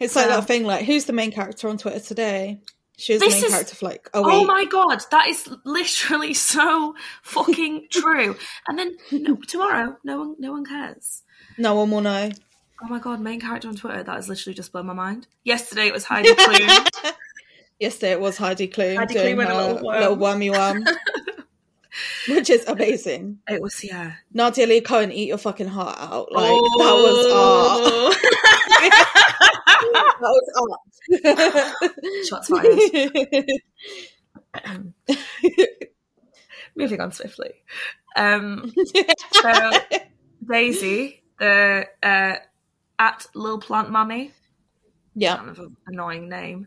it's 0.00 0.14
like 0.16 0.26
Um, 0.26 0.32
that 0.32 0.46
thing 0.46 0.64
like 0.64 0.84
who's 0.84 1.04
the 1.06 1.12
main 1.12 1.32
character 1.32 1.68
on 1.68 1.76
twitter 1.76 1.98
today 2.00 2.60
she 2.96 3.12
was 3.14 3.20
the 3.22 3.28
main 3.28 3.44
is- 3.44 3.50
character 3.50 3.74
for 3.76 3.86
like 3.86 4.08
a 4.14 4.22
week 4.22 4.32
Oh 4.32 4.44
my 4.44 4.64
god, 4.64 5.00
that 5.10 5.28
is 5.28 5.48
literally 5.64 6.34
so 6.52 6.94
fucking 7.22 7.86
true. 7.90 8.36
And 8.68 8.78
then 8.78 8.96
no, 9.12 9.36
tomorrow, 9.36 9.96
no 10.04 10.18
one, 10.18 10.36
no 10.38 10.52
one 10.52 10.64
cares. 10.64 11.22
no 11.56 11.74
one 11.76 11.90
will 11.90 12.00
know 12.00 12.30
Oh 12.82 12.86
my 12.88 12.98
god, 13.00 13.20
main 13.20 13.40
character 13.40 13.66
on 13.68 13.74
Twitter. 13.76 14.02
That 14.04 14.14
has 14.16 14.28
literally 14.28 14.54
just 14.54 14.70
blown 14.72 14.86
my 14.86 14.92
mind. 14.94 15.26
Yesterday 15.44 15.86
it 15.88 15.92
was 15.92 16.04
Heidi 16.04 16.30
Klum. 16.30 17.12
Yesterday 17.80 18.12
it 18.12 18.20
was 18.20 18.36
Heidi 18.36 18.68
Klum 18.68 18.96
Heidi 18.96 19.14
doing 19.14 19.36
Klum 19.36 19.46
her 19.46 19.54
little 19.54 19.84
worm. 19.86 20.00
little 20.00 20.16
wormy 20.16 20.50
worm, 20.50 20.84
which 22.28 22.50
is 22.50 22.64
amazing. 22.66 23.38
it 23.48 23.62
was 23.62 23.82
yeah. 23.84 24.14
Nadia 24.32 24.66
Lee 24.66 24.80
Cohen, 24.80 25.12
eat 25.12 25.28
your 25.28 25.38
fucking 25.38 25.68
heart 25.68 25.96
out. 26.00 26.32
Like 26.32 26.48
that 26.48 26.94
was 27.04 27.26
Oh. 27.30 28.06
art. 28.10 28.16
that 30.20 30.20
was 30.20 30.48
art. 30.60 30.80
Shots 32.26 32.48
fired. 32.48 33.46
Moving 36.76 37.00
on 37.00 37.12
swiftly. 37.12 37.54
Um, 38.16 38.72
so 39.32 39.70
Daisy, 40.50 41.22
the 41.38 41.86
uh, 42.02 42.34
at 42.98 43.26
Lil 43.34 43.58
Plant 43.58 43.90
Mummy, 43.90 44.32
yeah. 45.14 45.36
kind 45.36 45.50
of 45.50 45.58
an 45.58 45.76
annoying 45.86 46.28
name, 46.28 46.66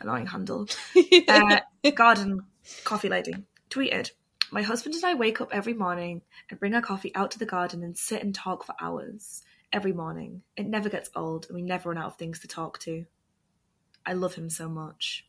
annoying 0.00 0.26
handle. 0.26 0.68
Uh, 1.28 1.60
garden 1.94 2.40
coffee 2.84 3.08
lady 3.08 3.34
tweeted, 3.70 4.10
"My 4.50 4.62
husband 4.62 4.94
and 4.94 5.04
I 5.04 5.14
wake 5.14 5.40
up 5.40 5.50
every 5.52 5.74
morning 5.74 6.22
and 6.50 6.58
bring 6.58 6.74
our 6.74 6.82
coffee 6.82 7.14
out 7.14 7.30
to 7.32 7.38
the 7.38 7.46
garden 7.46 7.82
and 7.82 7.96
sit 7.96 8.22
and 8.22 8.34
talk 8.34 8.64
for 8.64 8.74
hours 8.80 9.42
every 9.72 9.92
morning. 9.92 10.42
It 10.56 10.66
never 10.66 10.88
gets 10.88 11.10
old, 11.14 11.46
and 11.46 11.54
we 11.54 11.62
never 11.62 11.90
run 11.90 11.98
out 11.98 12.06
of 12.06 12.16
things 12.16 12.40
to 12.40 12.48
talk 12.48 12.78
to. 12.80 13.04
I 14.06 14.12
love 14.14 14.34
him 14.34 14.50
so 14.50 14.68
much." 14.68 15.26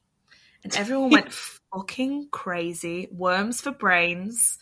And 0.63 0.75
everyone 0.75 1.09
went 1.09 1.31
fucking 1.73 2.29
crazy. 2.31 3.07
Worms 3.11 3.61
for 3.61 3.71
brains. 3.71 4.57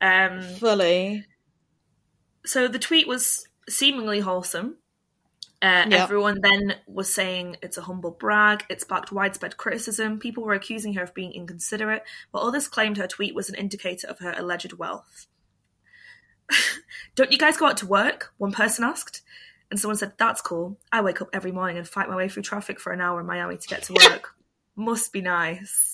Um, 0.00 0.42
Fully. 0.42 1.24
so 2.44 2.68
the 2.68 2.78
tweet 2.78 3.06
was 3.06 3.46
seemingly 3.68 4.20
wholesome. 4.20 4.76
Uh, 5.62 5.86
Yeah. 5.88 6.02
Everyone 6.02 6.40
then 6.40 6.74
was 6.88 7.12
saying 7.12 7.56
it's 7.62 7.78
a 7.78 7.82
humble 7.82 8.10
brag. 8.10 8.64
It 8.68 8.80
sparked 8.80 9.12
widespread 9.12 9.56
criticism. 9.56 10.18
People 10.18 10.42
were 10.42 10.54
accusing 10.54 10.94
her 10.94 11.04
of 11.04 11.14
being 11.14 11.32
inconsiderate, 11.32 12.02
but 12.32 12.40
others 12.40 12.66
claimed 12.66 12.96
her 12.96 13.06
tweet 13.06 13.34
was 13.34 13.48
an 13.48 13.54
indicator 13.54 14.08
of 14.08 14.18
her 14.18 14.34
alleged 14.36 14.72
wealth. 14.72 15.28
Don't 17.14 17.30
you 17.30 17.38
guys 17.38 17.56
go 17.56 17.66
out 17.66 17.76
to 17.78 17.86
work? 17.86 18.32
One 18.38 18.52
person 18.52 18.84
asked. 18.84 19.22
And 19.70 19.78
someone 19.78 19.96
said, 19.96 20.12
That's 20.18 20.40
cool. 20.40 20.78
I 20.90 21.00
wake 21.00 21.22
up 21.22 21.30
every 21.32 21.52
morning 21.52 21.78
and 21.78 21.88
fight 21.88 22.08
my 22.08 22.16
way 22.16 22.28
through 22.28 22.42
traffic 22.42 22.80
for 22.80 22.92
an 22.92 23.00
hour 23.00 23.20
in 23.20 23.26
Miami 23.26 23.56
to 23.56 23.68
get 23.68 23.84
to 23.84 23.94
work. 23.94 24.34
Must 24.76 25.12
be 25.12 25.20
nice. 25.20 25.91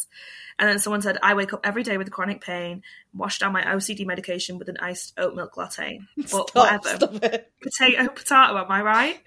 And 0.58 0.68
then 0.68 0.78
someone 0.80 1.02
said, 1.02 1.18
I 1.22 1.34
wake 1.34 1.52
up 1.52 1.60
every 1.64 1.84
day 1.84 1.98
with 1.98 2.10
chronic 2.10 2.40
pain, 2.40 2.82
wash 3.14 3.38
down 3.38 3.52
my 3.52 3.62
OCD 3.62 4.04
medication 4.04 4.58
with 4.58 4.68
an 4.68 4.76
iced 4.78 5.14
oat 5.16 5.34
milk 5.34 5.56
latte. 5.56 6.00
But 6.16 6.28
Stop, 6.28 6.50
whatever. 6.54 6.88
stop 6.96 7.12
potato 7.12 8.08
potato 8.08 8.58
am 8.58 8.70
i 8.70 8.82
right? 8.82 9.20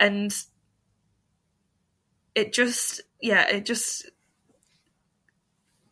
And 0.00 0.34
it 2.34 2.52
just 2.52 3.00
yeah 3.20 3.48
it 3.48 3.64
just 3.64 4.10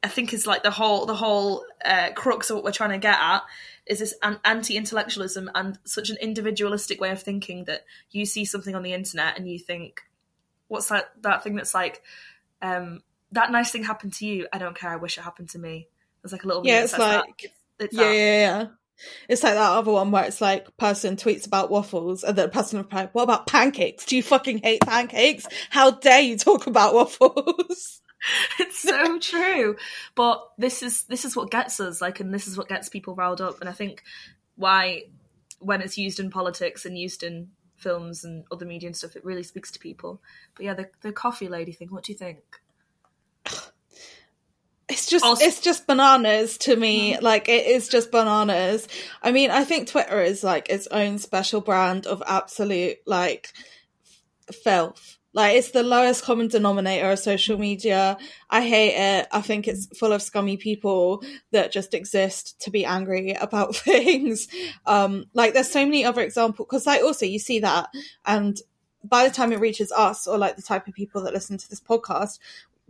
i 0.02 0.08
think 0.08 0.32
is 0.34 0.46
like 0.46 0.62
the 0.64 0.70
whole 0.72 1.06
the 1.06 1.14
whole 1.14 1.64
uh, 1.84 2.10
crux 2.14 2.50
of 2.50 2.56
what 2.56 2.64
we're 2.64 2.72
trying 2.72 2.90
to 2.90 2.98
get 2.98 3.16
at 3.18 3.42
is 3.86 4.00
this 4.00 4.14
an- 4.22 4.40
anti-intellectualism 4.44 5.50
and 5.54 5.78
such 5.84 6.10
an 6.10 6.16
individualistic 6.20 7.00
way 7.00 7.10
of 7.10 7.22
thinking 7.22 7.64
that 7.64 7.84
you 8.10 8.26
see 8.26 8.44
something 8.44 8.74
on 8.74 8.82
the 8.82 8.92
internet 8.92 9.38
and 9.38 9.48
you 9.48 9.58
think 9.58 10.00
what's 10.68 10.88
that 10.88 11.12
that 11.22 11.44
thing 11.44 11.54
that's 11.54 11.74
like 11.74 12.02
um 12.60 13.02
that 13.32 13.50
nice 13.50 13.70
thing 13.70 13.82
happened 13.84 14.12
to 14.14 14.26
you 14.26 14.46
i 14.52 14.58
don't 14.58 14.78
care 14.78 14.90
i 14.90 14.96
wish 14.96 15.18
it 15.18 15.22
happened 15.22 15.48
to 15.48 15.58
me 15.58 15.88
there's 16.22 16.32
like 16.32 16.44
a 16.44 16.46
little 16.46 16.64
Yeah, 16.64 16.84
it's 16.84 16.96
like- 16.96 17.24
it's, 17.42 17.54
it's 17.78 17.94
Yeah, 17.96 18.12
yeah, 18.12 18.40
yeah. 18.40 18.66
It's 19.28 19.42
like 19.42 19.54
that 19.54 19.72
other 19.72 19.90
one 19.90 20.12
where 20.12 20.24
it's 20.24 20.40
like 20.40 20.76
person 20.76 21.16
tweets 21.16 21.46
about 21.46 21.70
waffles 21.70 22.22
and 22.22 22.38
then 22.38 22.50
person 22.50 22.78
replies, 22.78 23.08
"What 23.12 23.24
about 23.24 23.48
pancakes? 23.48 24.04
Do 24.04 24.14
you 24.14 24.22
fucking 24.22 24.58
hate 24.58 24.82
pancakes? 24.82 25.46
How 25.70 25.90
dare 25.90 26.20
you 26.20 26.36
talk 26.38 26.68
about 26.68 26.94
waffles?" 27.00 28.00
it's 28.60 28.78
so 28.80 29.18
true 29.18 29.74
but 30.14 30.48
this 30.56 30.82
is 30.84 31.02
this 31.04 31.24
is 31.24 31.34
what 31.34 31.50
gets 31.50 31.80
us 31.80 32.00
like 32.00 32.20
and 32.20 32.32
this 32.32 32.46
is 32.46 32.56
what 32.56 32.68
gets 32.68 32.88
people 32.88 33.16
riled 33.16 33.40
up 33.40 33.60
and 33.60 33.68
i 33.68 33.72
think 33.72 34.02
why 34.54 35.02
when 35.58 35.80
it's 35.82 35.98
used 35.98 36.20
in 36.20 36.30
politics 36.30 36.84
and 36.84 36.96
used 36.96 37.24
in 37.24 37.48
films 37.76 38.22
and 38.24 38.44
other 38.52 38.64
media 38.64 38.86
and 38.86 38.96
stuff 38.96 39.16
it 39.16 39.24
really 39.24 39.42
speaks 39.42 39.72
to 39.72 39.78
people 39.80 40.20
but 40.54 40.64
yeah 40.64 40.72
the, 40.74 40.88
the 41.00 41.12
coffee 41.12 41.48
lady 41.48 41.72
thing 41.72 41.88
what 41.90 42.04
do 42.04 42.12
you 42.12 42.18
think 42.18 42.38
It's 44.92 45.06
just 45.06 45.24
Also- 45.24 45.44
it's 45.44 45.60
just 45.60 45.86
bananas 45.86 46.58
to 46.58 46.76
me. 46.76 47.18
Like 47.18 47.48
it 47.48 47.66
is 47.66 47.88
just 47.88 48.10
bananas. 48.10 48.86
I 49.22 49.32
mean, 49.32 49.50
I 49.50 49.64
think 49.64 49.88
Twitter 49.88 50.20
is 50.22 50.44
like 50.44 50.68
its 50.68 50.86
own 50.88 51.18
special 51.18 51.60
brand 51.60 52.06
of 52.06 52.22
absolute 52.26 52.98
like 53.06 53.52
filth. 54.52 55.18
Like 55.34 55.56
it's 55.56 55.70
the 55.70 55.82
lowest 55.82 56.24
common 56.24 56.48
denominator 56.48 57.10
of 57.10 57.18
social 57.18 57.58
media. 57.58 58.18
I 58.50 58.60
hate 58.60 58.94
it. 59.20 59.28
I 59.32 59.40
think 59.40 59.66
it's 59.66 59.86
full 59.98 60.12
of 60.12 60.20
scummy 60.20 60.58
people 60.58 61.22
that 61.52 61.72
just 61.72 61.94
exist 61.94 62.60
to 62.62 62.70
be 62.70 62.84
angry 62.84 63.32
about 63.32 63.74
things. 63.88 64.48
Um, 64.84 65.24
like 65.32 65.54
there's 65.54 65.70
so 65.70 65.84
many 65.86 66.04
other 66.04 66.20
examples 66.20 66.66
because 66.68 66.86
like 66.86 67.02
also 67.02 67.24
you 67.24 67.38
see 67.38 67.60
that 67.60 67.88
and 68.26 68.60
by 69.04 69.26
the 69.26 69.34
time 69.34 69.52
it 69.52 69.58
reaches 69.58 69.90
us 69.90 70.28
or 70.28 70.38
like 70.38 70.54
the 70.56 70.62
type 70.62 70.86
of 70.86 70.94
people 70.94 71.22
that 71.22 71.32
listen 71.32 71.56
to 71.58 71.68
this 71.68 71.80
podcast, 71.80 72.38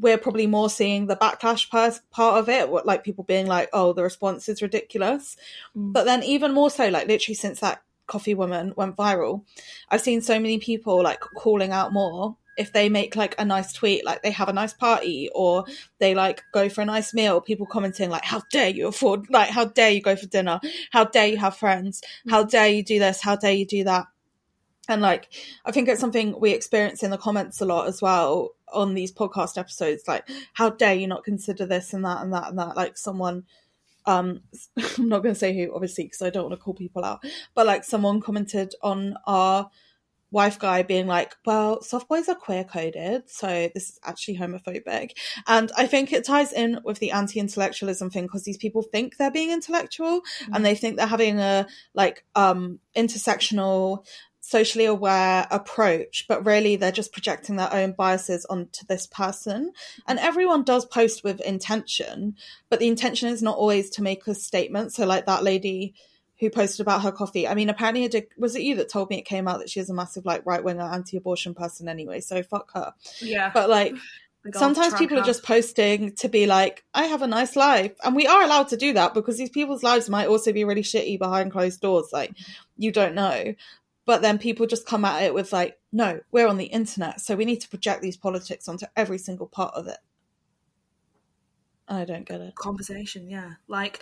we're 0.03 0.19
probably 0.19 0.47
more 0.47 0.69
seeing 0.69 1.07
the 1.07 1.17
backlash 1.17 1.71
part, 1.71 2.01
part 2.11 2.39
of 2.39 2.49
it, 2.49 2.69
what 2.69 2.85
like 2.85 3.05
people 3.05 3.25
being 3.25 3.47
like, 3.47 3.71
"Oh, 3.73 3.93
the 3.95 4.03
response 4.03 4.49
is 4.49 4.61
ridiculous," 4.61 5.37
Mm. 5.77 5.93
but 5.95 6.05
then 6.05 6.23
even 6.25 6.53
more 6.53 6.71
so, 6.71 6.89
like 6.89 7.07
literally 7.09 7.35
since 7.37 7.61
that 7.61 7.83
coffee 8.07 8.35
woman 8.35 8.75
went 8.77 8.97
viral, 8.97 9.45
I've 9.89 10.01
seen 10.03 10.21
so 10.21 10.39
many 10.39 10.59
people 10.59 11.03
like 11.03 11.21
calling 11.21 11.71
out 11.73 11.93
more 11.93 12.37
if 12.59 12.71
they 12.73 12.89
make 12.91 13.17
like 13.17 13.35
a 13.39 13.45
nice 13.47 13.73
tweet, 13.73 14.05
like 14.05 14.23
they 14.23 14.31
have 14.31 14.49
a 14.51 14.53
nice 14.53 14.75
party 14.75 15.31
or 15.35 15.65
they 16.01 16.15
like 16.15 16.43
go 16.53 16.69
for 16.69 16.83
a 16.83 16.85
nice 16.85 17.15
meal. 17.15 17.41
People 17.41 17.65
commenting 17.67 18.11
like, 18.11 18.25
"How 18.25 18.43
dare 18.51 18.69
you 18.69 18.89
afford? 18.89 19.31
Like, 19.31 19.49
how 19.51 19.65
dare 19.67 19.91
you 19.91 20.03
go 20.03 20.17
for 20.17 20.27
dinner? 20.27 20.61
How 20.91 21.05
dare 21.05 21.29
you 21.29 21.39
have 21.39 21.57
friends? 21.57 22.03
How 22.29 22.43
dare 22.45 22.69
you 22.69 22.83
do 22.83 22.99
this? 22.99 23.23
How 23.23 23.37
dare 23.37 23.55
you 23.55 23.67
do 23.67 23.85
that?" 23.85 24.05
And 24.93 25.03
like, 25.03 25.29
I 25.65 25.73
think 25.73 25.89
it's 25.89 26.01
something 26.01 26.39
we 26.39 26.51
experience 26.51 27.03
in 27.03 27.11
the 27.11 27.19
comments 27.19 27.61
a 27.61 27.65
lot 27.65 27.89
as 27.89 28.03
well 28.03 28.51
on 28.73 28.95
these 28.95 29.13
podcast 29.13 29.59
episodes. 29.59 30.05
Like, 30.07 30.29
how 30.53 30.71
dare 30.71 30.95
you 30.95 31.07
not 31.07 31.25
consider 31.25 31.67
this 31.67 31.93
and 31.93 32.05
that 32.05 32.23
and 32.23 32.33
that 32.33 32.49
and 32.49 32.59
that? 32.59 32.77
Like, 32.77 32.97
someone, 32.99 33.45
um, 34.07 34.43
I'm 34.99 35.09
not 35.09 35.23
going 35.23 35.35
to 35.35 35.39
say 35.39 35.57
who, 35.57 35.75
obviously, 35.75 36.05
because 36.05 36.23
I 36.23 36.31
don't 36.31 36.45
want 36.45 36.59
to 36.59 36.63
call 36.63 36.75
people 36.75 37.05
out, 37.05 37.25
but 37.55 37.67
like, 37.67 37.85
someone 37.85 38.21
commented 38.21 38.75
on 38.83 39.17
our 39.27 39.71
wife 40.33 40.59
guy 40.59 40.83
being 40.83 41.07
like, 41.07 41.37
well, 41.45 41.83
soft 41.83 42.09
boys 42.09 42.29
are 42.29 42.35
queer 42.35 42.65
coded, 42.65 43.29
so 43.29 43.71
this 43.75 43.91
is 43.91 44.01
actually 44.03 44.39
homophobic. 44.39 45.11
And 45.47 45.71
I 45.77 45.87
think 45.87 46.13
it 46.13 46.25
ties 46.25 46.53
in 46.53 46.81
with 46.85 46.99
the 46.99 47.13
anti 47.13 47.39
intellectualism 47.39 48.11
thing 48.11 48.25
because 48.25 48.43
these 48.43 48.57
people 48.57 48.83
think 48.83 49.17
they're 49.17 49.31
being 49.31 49.51
intellectual 49.51 50.23
and 50.53 50.65
they 50.65 50.75
think 50.75 50.97
they're 50.97 51.07
having 51.07 51.39
a 51.39 51.67
like 51.95 52.25
um 52.35 52.81
intersectional 52.97 54.05
socially 54.43 54.85
aware 54.85 55.47
approach, 55.51 56.27
but 56.29 56.45
really 56.45 56.77
they're 56.77 56.93
just 56.93 57.13
projecting 57.13 57.57
their 57.57 57.73
own 57.73 57.93
biases 57.93 58.45
onto 58.47 58.85
this 58.87 59.07
person. 59.07 59.73
And 60.07 60.19
everyone 60.19 60.65
does 60.65 60.85
post 60.85 61.25
with 61.25 61.41
intention, 61.41 62.37
but 62.69 62.81
the 62.81 62.89
intention 62.89 63.29
is 63.29 63.41
not 63.41 63.57
always 63.57 63.89
to 63.91 64.03
make 64.03 64.27
a 64.27 64.35
statement. 64.35 64.93
So, 64.93 65.07
like 65.07 65.27
that 65.27 65.45
lady 65.45 65.95
who 66.41 66.51
posted 66.51 66.81
about 66.81 67.03
her 67.03 67.13
coffee. 67.13 67.47
I 67.47 67.55
mean, 67.55 67.71
apparently, 67.71 68.03
it 68.03 68.11
did, 68.11 68.27
was 68.37 68.57
it 68.57 68.63
you 68.63 68.75
that 68.77 68.89
told 68.89 69.09
me 69.11 69.19
it 69.19 69.23
came 69.23 69.47
out 69.47 69.61
that 69.61 69.71
she 69.71 69.79
is 69.79 69.89
a 69.89 69.95
massive 69.95 70.27
like 70.27 70.45
right 70.45 70.63
winger 70.63 70.83
anti 70.83 71.17
abortion 71.17 71.55
person 71.55 71.89
anyway? 71.89 72.21
So 72.21 72.43
fuck 72.43 72.73
her. 72.73 72.93
Yeah. 73.21 73.53
But 73.55 73.71
like, 73.71 73.95
sometimes 74.53 74.95
people 74.95 75.21
are 75.21 75.25
just 75.25 75.45
posting 75.45 76.17
to 76.17 76.29
be 76.29 76.47
like, 76.47 76.85
I 76.93 77.05
have 77.05 77.23
a 77.23 77.29
nice 77.29 77.55
life. 77.55 77.93
And 78.03 78.17
we 78.17 78.27
are 78.27 78.43
allowed 78.43 78.69
to 78.69 78.77
do 78.77 78.93
that 78.95 79.15
because 79.15 79.39
these 79.39 79.51
people's 79.51 79.85
lives 79.85 80.11
might 80.11 80.27
also 80.27 80.53
be 80.53 80.65
really 80.65 80.83
shitty 80.83 81.17
behind 81.21 81.53
closed 81.53 81.81
doors. 81.81 82.09
Like, 82.13 82.33
you 82.77 82.91
don't 82.91 83.15
know. 83.15 83.55
But 84.05 84.21
then 84.23 84.39
people 84.39 84.67
just 84.67 84.87
come 84.87 85.05
at 85.05 85.23
it 85.23 85.33
with, 85.33 85.53
like, 85.53 85.79
no, 85.93 86.21
we're 86.33 86.49
on 86.49 86.57
the 86.57 86.67
internet. 86.67 87.21
So 87.21 87.37
we 87.37 87.45
need 87.45 87.61
to 87.61 87.69
project 87.69 88.03
these 88.03 88.17
politics 88.17 88.67
onto 88.67 88.87
every 88.97 89.19
single 89.19 89.47
part 89.47 89.75
of 89.75 89.87
it. 89.87 89.99
I 91.87 92.05
don't 92.05 92.25
get 92.27 92.41
it. 92.41 92.55
Conversation, 92.57 93.29
yeah. 93.29 93.55
Like, 93.69 94.01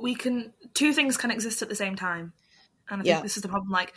we 0.00 0.14
can, 0.14 0.52
two 0.74 0.92
things 0.92 1.16
can 1.16 1.30
exist 1.30 1.60
at 1.62 1.68
the 1.68 1.74
same 1.74 1.96
time. 1.96 2.32
And 2.88 3.00
I 3.00 3.04
think 3.04 3.06
Yeah. 3.06 3.20
this 3.22 3.36
is 3.36 3.42
the 3.42 3.48
problem. 3.48 3.70
Like, 3.70 3.94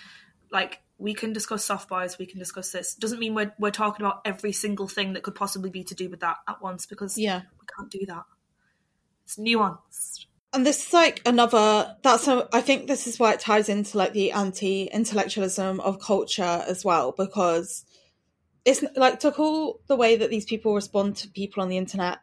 like, 0.52 0.82
we 0.98 1.14
can 1.14 1.34
discuss 1.34 1.66
soft 1.66 1.90
boys, 1.90 2.18
we 2.18 2.26
can 2.26 2.40
discuss 2.40 2.72
this. 2.72 2.96
Doesn't 2.96 3.20
mean 3.20 3.34
we're, 3.36 3.54
we're 3.60 3.72
talking 3.72 4.06
about 4.06 4.22
every 4.26 4.52
single 4.52 4.88
thing 4.88 5.14
that 5.14 5.24
could 5.24 5.36
possibly 5.36 5.70
be 5.70 5.84
to 5.84 5.96
do 5.96 6.10
with 6.10 6.22
that 6.22 6.38
at 6.48 6.62
once 6.62 6.86
because 6.86 7.18
Yeah. 7.18 7.42
we 7.60 7.68
can't 7.78 7.92
do 7.92 8.06
that. 8.08 8.24
It's 9.26 9.38
nuanced. 9.38 10.26
And 10.54 10.66
this 10.66 10.88
is 10.88 10.94
like 10.94 11.22
another 11.26 11.96
that's 12.04 12.28
a, 12.28 12.48
i 12.54 12.62
think 12.62 12.88
this 12.88 13.08
is 13.08 13.20
why 13.20 13.34
it 13.34 13.40
ties 13.40 13.70
into 13.70 13.98
like 13.98 14.14
the 14.14 14.32
anti-intellectualism 14.32 15.80
of 15.80 16.00
culture 16.00 16.64
as 16.68 16.86
well 16.86 17.12
because 17.12 17.86
it's 18.66 18.84
like 18.96 19.20
to 19.20 19.32
call 19.32 19.80
the 19.88 19.96
way 19.96 20.16
that 20.16 20.30
these 20.30 20.46
people 20.46 20.74
respond 20.74 21.16
to 21.18 21.30
people 21.30 21.62
on 21.62 21.70
the 21.70 21.78
internet 21.78 22.20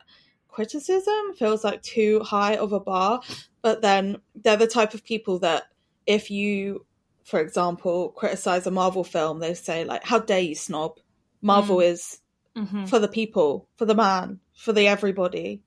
criticism 0.51 1.33
feels 1.39 1.65
like 1.65 1.83
too 1.83 2.21
high 2.21 2.57
of 2.57 2.73
a 2.73 2.81
bar. 2.81 3.23
But 3.63 3.83
then 3.83 4.21
they're 4.35 4.57
the 4.57 4.67
type 4.67 4.95
of 4.95 5.05
people 5.05 5.39
that 5.41 5.65
if 6.07 6.31
you 6.31 6.87
for 7.25 7.41
example 7.41 8.11
criticize 8.11 8.67
a 8.67 8.71
marvel 8.71 9.05
film 9.05 9.39
they 9.39 9.55
say 9.55 9.85
like 9.85 10.05
how 10.05 10.19
dare 10.19 10.41
you 10.41 10.55
snob? 10.55 10.99
Marvel 11.43 11.81
is 11.81 12.21
Mm-hmm. 12.57 12.87
for 12.87 12.99
the 12.99 13.07
people 13.07 13.69
for 13.77 13.85
the 13.85 13.95
man 13.95 14.41
for 14.55 14.73
the 14.73 14.89
everybody. 14.89 15.63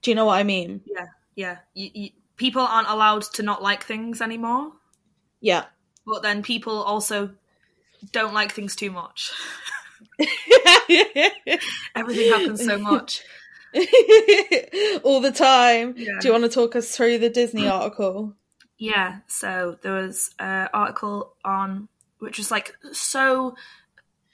Do 0.00 0.10
you 0.10 0.14
know 0.14 0.24
what 0.24 0.38
i 0.38 0.42
mean? 0.42 0.80
Yeah, 0.86 1.04
yeah. 1.36 1.58
You, 1.74 1.90
you, 1.94 2.10
people 2.36 2.62
aren't 2.62 2.88
allowed 2.88 3.22
to 3.34 3.44
not 3.44 3.62
like 3.62 3.84
things 3.84 4.20
anymore, 4.20 4.72
yeah 5.40 5.66
but 6.06 6.22
then 6.22 6.42
people 6.42 6.82
also 6.82 7.30
don't 8.12 8.32
like 8.32 8.52
things 8.52 8.76
too 8.76 8.90
much. 8.90 9.32
Everything 11.96 12.30
happens 12.30 12.64
so 12.64 12.78
much. 12.78 13.22
all 15.02 15.20
the 15.20 15.32
time. 15.34 15.94
Yeah. 15.96 16.18
Do 16.20 16.28
you 16.28 16.32
want 16.32 16.44
to 16.44 16.50
talk 16.50 16.76
us 16.76 16.96
through 16.96 17.18
the 17.18 17.28
Disney 17.28 17.62
mm. 17.62 17.72
article? 17.72 18.34
Yeah, 18.78 19.18
so 19.26 19.76
there 19.82 19.94
was 19.94 20.30
an 20.38 20.68
article 20.72 21.34
on 21.44 21.88
which 22.18 22.38
was 22.38 22.50
like 22.50 22.74
so 22.92 23.56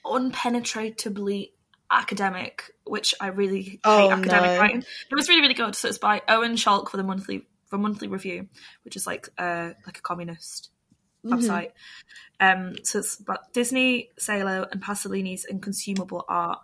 unpenetratably 0.05 1.51
academic, 1.91 2.73
which 2.93 3.15
I 3.19 3.29
really 3.29 3.63
hate 3.63 3.81
Oh, 3.85 4.11
academic 4.11 4.51
no. 4.51 4.59
writing. 4.61 4.85
It 5.11 5.15
was 5.15 5.27
really, 5.27 5.41
really 5.41 5.55
good. 5.55 5.75
So 5.75 5.89
it's 5.89 5.97
by 5.97 6.21
Owen 6.29 6.57
Schalk 6.57 6.91
for 6.91 6.99
the 6.99 7.03
monthly 7.03 7.49
for 7.69 7.79
monthly 7.79 8.07
review, 8.07 8.49
which 8.85 8.97
is 8.97 9.07
like 9.07 9.31
uh 9.39 9.71
like 9.87 9.97
a 9.97 10.03
communist 10.03 10.69
website. 11.25 11.71
Um 12.39 12.77
so 12.85 12.99
it's 12.99 13.19
about 13.19 13.51
Disney, 13.55 14.11
Salo, 14.19 14.67
and 14.71 14.83
Pasolini's 14.83 15.47
inconsumable 15.47 16.27
art. 16.29 16.59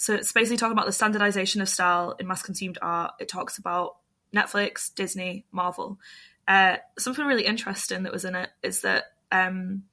So 0.00 0.14
it's 0.14 0.32
basically 0.32 0.56
talking 0.56 0.72
about 0.72 0.86
the 0.86 0.92
standardization 0.92 1.62
of 1.62 1.68
style 1.68 2.16
in 2.18 2.26
mass 2.26 2.42
consumed 2.42 2.78
art. 2.82 3.12
It 3.20 3.28
talks 3.28 3.56
about 3.56 3.98
Netflix, 4.34 4.92
Disney, 4.92 5.46
Marvel. 5.52 6.00
Uh, 6.48 6.78
something 6.98 7.24
really 7.24 7.46
interesting 7.46 8.02
that 8.02 8.12
was 8.12 8.24
in 8.24 8.34
it 8.34 8.50
is 8.64 8.80
that 8.80 9.04
um, 9.30 9.84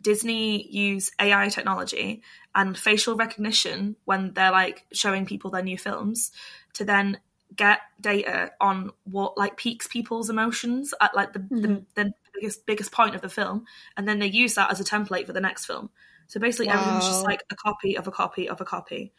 Disney 0.00 0.66
use 0.68 1.10
AI 1.20 1.48
technology 1.48 2.22
and 2.54 2.76
facial 2.76 3.16
recognition 3.16 3.96
when 4.04 4.32
they're 4.32 4.50
like 4.50 4.86
showing 4.92 5.26
people 5.26 5.50
their 5.50 5.62
new 5.62 5.78
films 5.78 6.30
to 6.74 6.84
then 6.84 7.18
get 7.54 7.80
data 8.00 8.52
on 8.60 8.92
what 9.04 9.36
like 9.36 9.56
peaks 9.56 9.86
people's 9.88 10.30
emotions 10.30 10.94
at 11.00 11.14
like 11.14 11.32
the, 11.32 11.40
the, 11.50 11.84
the 11.94 12.12
biggest 12.34 12.66
biggest 12.66 12.92
point 12.92 13.14
of 13.14 13.20
the 13.20 13.28
film, 13.28 13.64
and 13.96 14.08
then 14.08 14.18
they 14.18 14.26
use 14.26 14.54
that 14.54 14.70
as 14.70 14.80
a 14.80 14.84
template 14.84 15.26
for 15.26 15.32
the 15.32 15.40
next 15.40 15.66
film. 15.66 15.90
So 16.28 16.38
basically, 16.38 16.68
everything's 16.68 17.06
just 17.06 17.24
like 17.24 17.42
a 17.50 17.56
copy 17.56 17.96
of 17.98 18.06
a 18.06 18.12
copy 18.12 18.48
of 18.48 18.60
a 18.60 18.64
copy. 18.64 19.12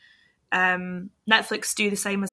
Um, 0.52 1.10
Netflix 1.30 1.76
do 1.76 1.90
the 1.90 1.96
same 1.96 2.24
as 2.24 2.30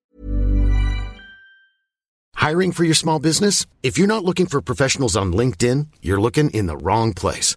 Hiring 2.34 2.70
for 2.70 2.84
your 2.84 2.94
small 2.94 3.18
business? 3.18 3.66
If 3.82 3.98
you're 3.98 4.06
not 4.06 4.24
looking 4.24 4.46
for 4.46 4.62
professionals 4.62 5.16
on 5.16 5.32
LinkedIn, 5.32 5.88
you're 6.00 6.20
looking 6.20 6.50
in 6.50 6.66
the 6.66 6.76
wrong 6.76 7.12
place. 7.12 7.56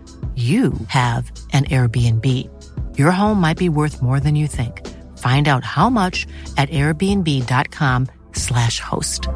you 0.35 0.71
have 0.87 1.29
an 1.51 1.65
Airbnb. 1.65 2.25
Your 2.97 3.11
home 3.11 3.39
might 3.41 3.57
be 3.57 3.67
worth 3.69 4.01
more 4.01 4.19
than 4.21 4.35
you 4.35 4.47
think. 4.47 4.87
Find 5.17 5.47
out 5.49 5.63
how 5.65 5.89
much 5.89 6.25
at 6.57 6.69
airbnb.com/slash 6.69 8.79
host. 8.79 9.27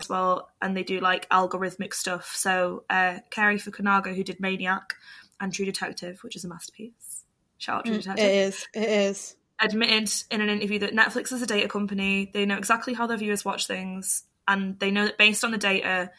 as 0.00 0.08
well, 0.08 0.48
and 0.62 0.74
they 0.76 0.82
do 0.82 0.98
like 1.00 1.28
algorithmic 1.28 1.92
stuff. 1.94 2.32
So 2.34 2.84
uh, 2.88 3.18
Cary 3.30 3.58
Fukunaga, 3.58 4.14
who 4.14 4.24
did 4.24 4.40
Maniac 4.40 4.94
and 5.40 5.52
True 5.52 5.66
Detective, 5.66 6.22
which 6.22 6.36
is 6.36 6.44
a 6.44 6.48
masterpiece. 6.48 7.24
Shout 7.58 7.80
out 7.80 7.84
True 7.84 7.94
It 7.96 7.98
Detective. 7.98 8.24
is. 8.30 8.66
It 8.74 8.88
is. 8.88 9.36
admitted 9.60 10.10
in 10.30 10.40
an 10.40 10.48
interview 10.48 10.78
that 10.80 10.94
Netflix 10.94 11.32
is 11.32 11.42
a 11.42 11.46
data 11.46 11.68
company. 11.68 12.30
They 12.32 12.46
know 12.46 12.56
exactly 12.56 12.94
how 12.94 13.06
their 13.06 13.18
viewers 13.18 13.44
watch 13.44 13.66
things, 13.66 14.24
and 14.48 14.78
they 14.80 14.90
know 14.90 15.04
that 15.04 15.18
based 15.18 15.44
on 15.44 15.50
the 15.50 15.58
data, 15.58 16.10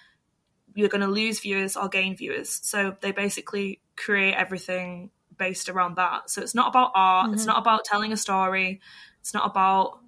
you're 0.73 0.89
going 0.89 1.01
to 1.01 1.07
lose 1.07 1.39
viewers 1.39 1.75
or 1.75 1.89
gain 1.89 2.15
viewers. 2.15 2.59
So 2.63 2.95
they 3.01 3.11
basically 3.11 3.81
create 3.95 4.35
everything 4.35 5.11
based 5.37 5.69
around 5.69 5.95
that. 5.95 6.29
So 6.29 6.41
it's 6.41 6.55
not 6.55 6.69
about 6.69 6.91
art. 6.95 7.33
It's 7.33 7.45
not 7.45 7.57
about 7.57 7.83
telling 7.83 8.13
a 8.13 8.17
story. 8.17 8.79
It's 9.19 9.33
not 9.33 9.49
about 9.49 9.99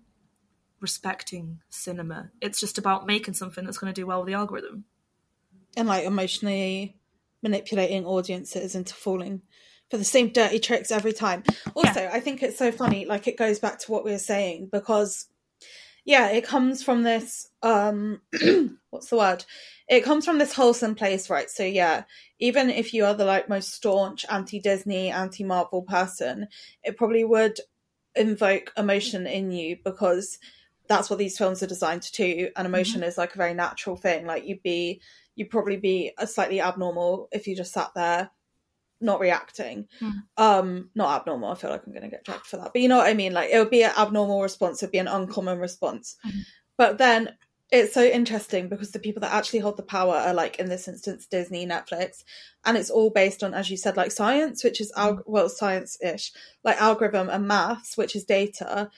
respecting 0.80 1.62
cinema. 1.70 2.30
It's 2.42 2.60
just 2.60 2.78
about 2.78 3.08
making 3.08 3.34
something 3.34 3.66
that's 3.66 3.78
going 3.78 3.94
to 3.94 4.00
do 4.00 4.06
well 4.06 4.20
with 4.20 4.28
the 4.28 4.36
algorithm. 4.36 4.86
And 5.76 5.88
like 5.88 6.04
emotionally 6.04 6.98
manipulating 7.42 8.06
audiences 8.06 8.76
into 8.76 8.94
falling 8.94 9.42
for 9.90 9.98
the 9.98 10.04
same 10.04 10.30
dirty 10.30 10.60
tricks 10.60 10.92
every 10.92 11.14
time. 11.14 11.44
Also, 11.76 12.10
I 12.12 12.20
think 12.20 12.42
it's 12.44 12.58
so 12.58 12.72
funny. 12.72 13.06
Like 13.06 13.28
it 13.28 13.38
goes 13.38 13.60
back 13.60 13.80
to 13.80 13.92
what 13.92 14.06
we 14.06 14.12
were 14.12 14.20
saying 14.20 14.70
because, 14.72 15.28
yeah, 16.06 16.30
it 16.30 16.46
comes 16.46 16.84
from 16.84 17.04
this. 17.04 17.48
um 17.62 18.22
What's 18.90 19.10
the 19.10 19.18
word? 19.18 19.46
It 19.88 20.04
comes 20.04 20.26
from 20.26 20.38
this 20.38 20.54
wholesome 20.54 20.96
place, 20.96 21.30
right? 21.30 21.50
So 21.50 21.64
yeah, 21.64 22.04
even 22.40 22.70
if 22.70 22.94
you 22.94 23.06
are 23.06 23.14
the 23.14 23.26
like 23.26 23.50
most 23.50 23.74
staunch 23.74 24.26
anti-Disney, 24.30 25.10
anti-Marvel 25.10 25.84
person, 25.84 26.48
it 26.84 26.98
probably 26.98 27.24
would 27.24 27.60
invoke 28.16 28.72
emotion 28.78 29.28
in 29.28 29.52
you 29.52 29.78
because 29.84 30.38
that's 30.88 31.10
what 31.10 31.20
these 31.20 31.38
films 31.38 31.64
are 31.64 31.68
designed 31.68 32.02
to 32.04 32.12
do 32.12 32.50
and 32.56 32.68
emotion 32.68 33.02
mm-hmm. 33.02 33.08
is 33.08 33.18
like 33.18 33.34
a 33.34 33.38
very 33.38 33.54
natural 33.54 33.96
thing 33.96 34.26
like 34.26 34.46
you'd 34.46 34.62
be 34.62 35.02
you'd 35.36 35.50
probably 35.50 35.78
be 35.78 36.12
a 36.18 36.28
slightly 36.28 36.62
abnormal 36.62 37.28
if 37.32 37.48
you 37.48 37.56
just 37.56 37.74
sat 37.74 37.90
there 37.96 38.30
not 39.02 39.20
reacting 39.20 39.88
mm. 40.02 40.14
um 40.38 40.90
not 40.96 41.20
abnormal 41.20 41.50
i 41.52 41.56
feel 41.56 41.72
like 41.72 41.82
i'm 41.86 41.94
gonna 41.94 42.10
get 42.10 42.24
dragged 42.24 42.46
for 42.46 42.58
that 42.58 42.72
but 42.72 42.82
you 42.82 42.88
know 42.88 42.98
what 42.98 43.08
i 43.08 43.14
mean 43.14 43.34
like 43.34 43.50
it 43.50 43.58
would 43.58 43.70
be 43.70 43.84
an 43.84 43.92
abnormal 43.98 44.42
response 44.42 44.82
it'd 44.82 44.92
be 44.92 44.98
an 44.98 45.08
uncommon 45.08 45.58
response 45.58 46.16
mm-hmm. 46.26 46.40
but 46.78 46.98
then 46.98 47.30
it's 47.72 47.94
so 47.94 48.04
interesting 48.04 48.70
because 48.70 48.92
the 48.92 49.00
people 49.00 49.22
that 49.22 49.34
actually 49.34 49.60
hold 49.60 49.78
the 49.78 49.84
power 49.84 50.16
are 50.16 50.34
like 50.34 50.60
in 50.60 50.70
this 50.70 50.88
instance 50.88 51.26
disney 51.26 51.66
netflix 51.66 52.24
and 52.66 52.78
it's 52.78 52.90
all 52.90 53.10
based 53.10 53.44
on 53.44 53.54
as 53.54 53.70
you 53.70 53.78
said 53.78 53.98
like 53.98 54.12
science 54.12 54.64
which 54.64 54.80
is 54.80 54.92
al- 54.96 55.18
mm. 55.18 55.24
well 55.26 55.50
science-ish 55.50 56.32
like 56.64 56.82
algorithm 56.82 57.30
and 57.30 57.48
maths 57.48 57.98
which 57.98 58.16
is 58.16 58.26
data 58.26 58.90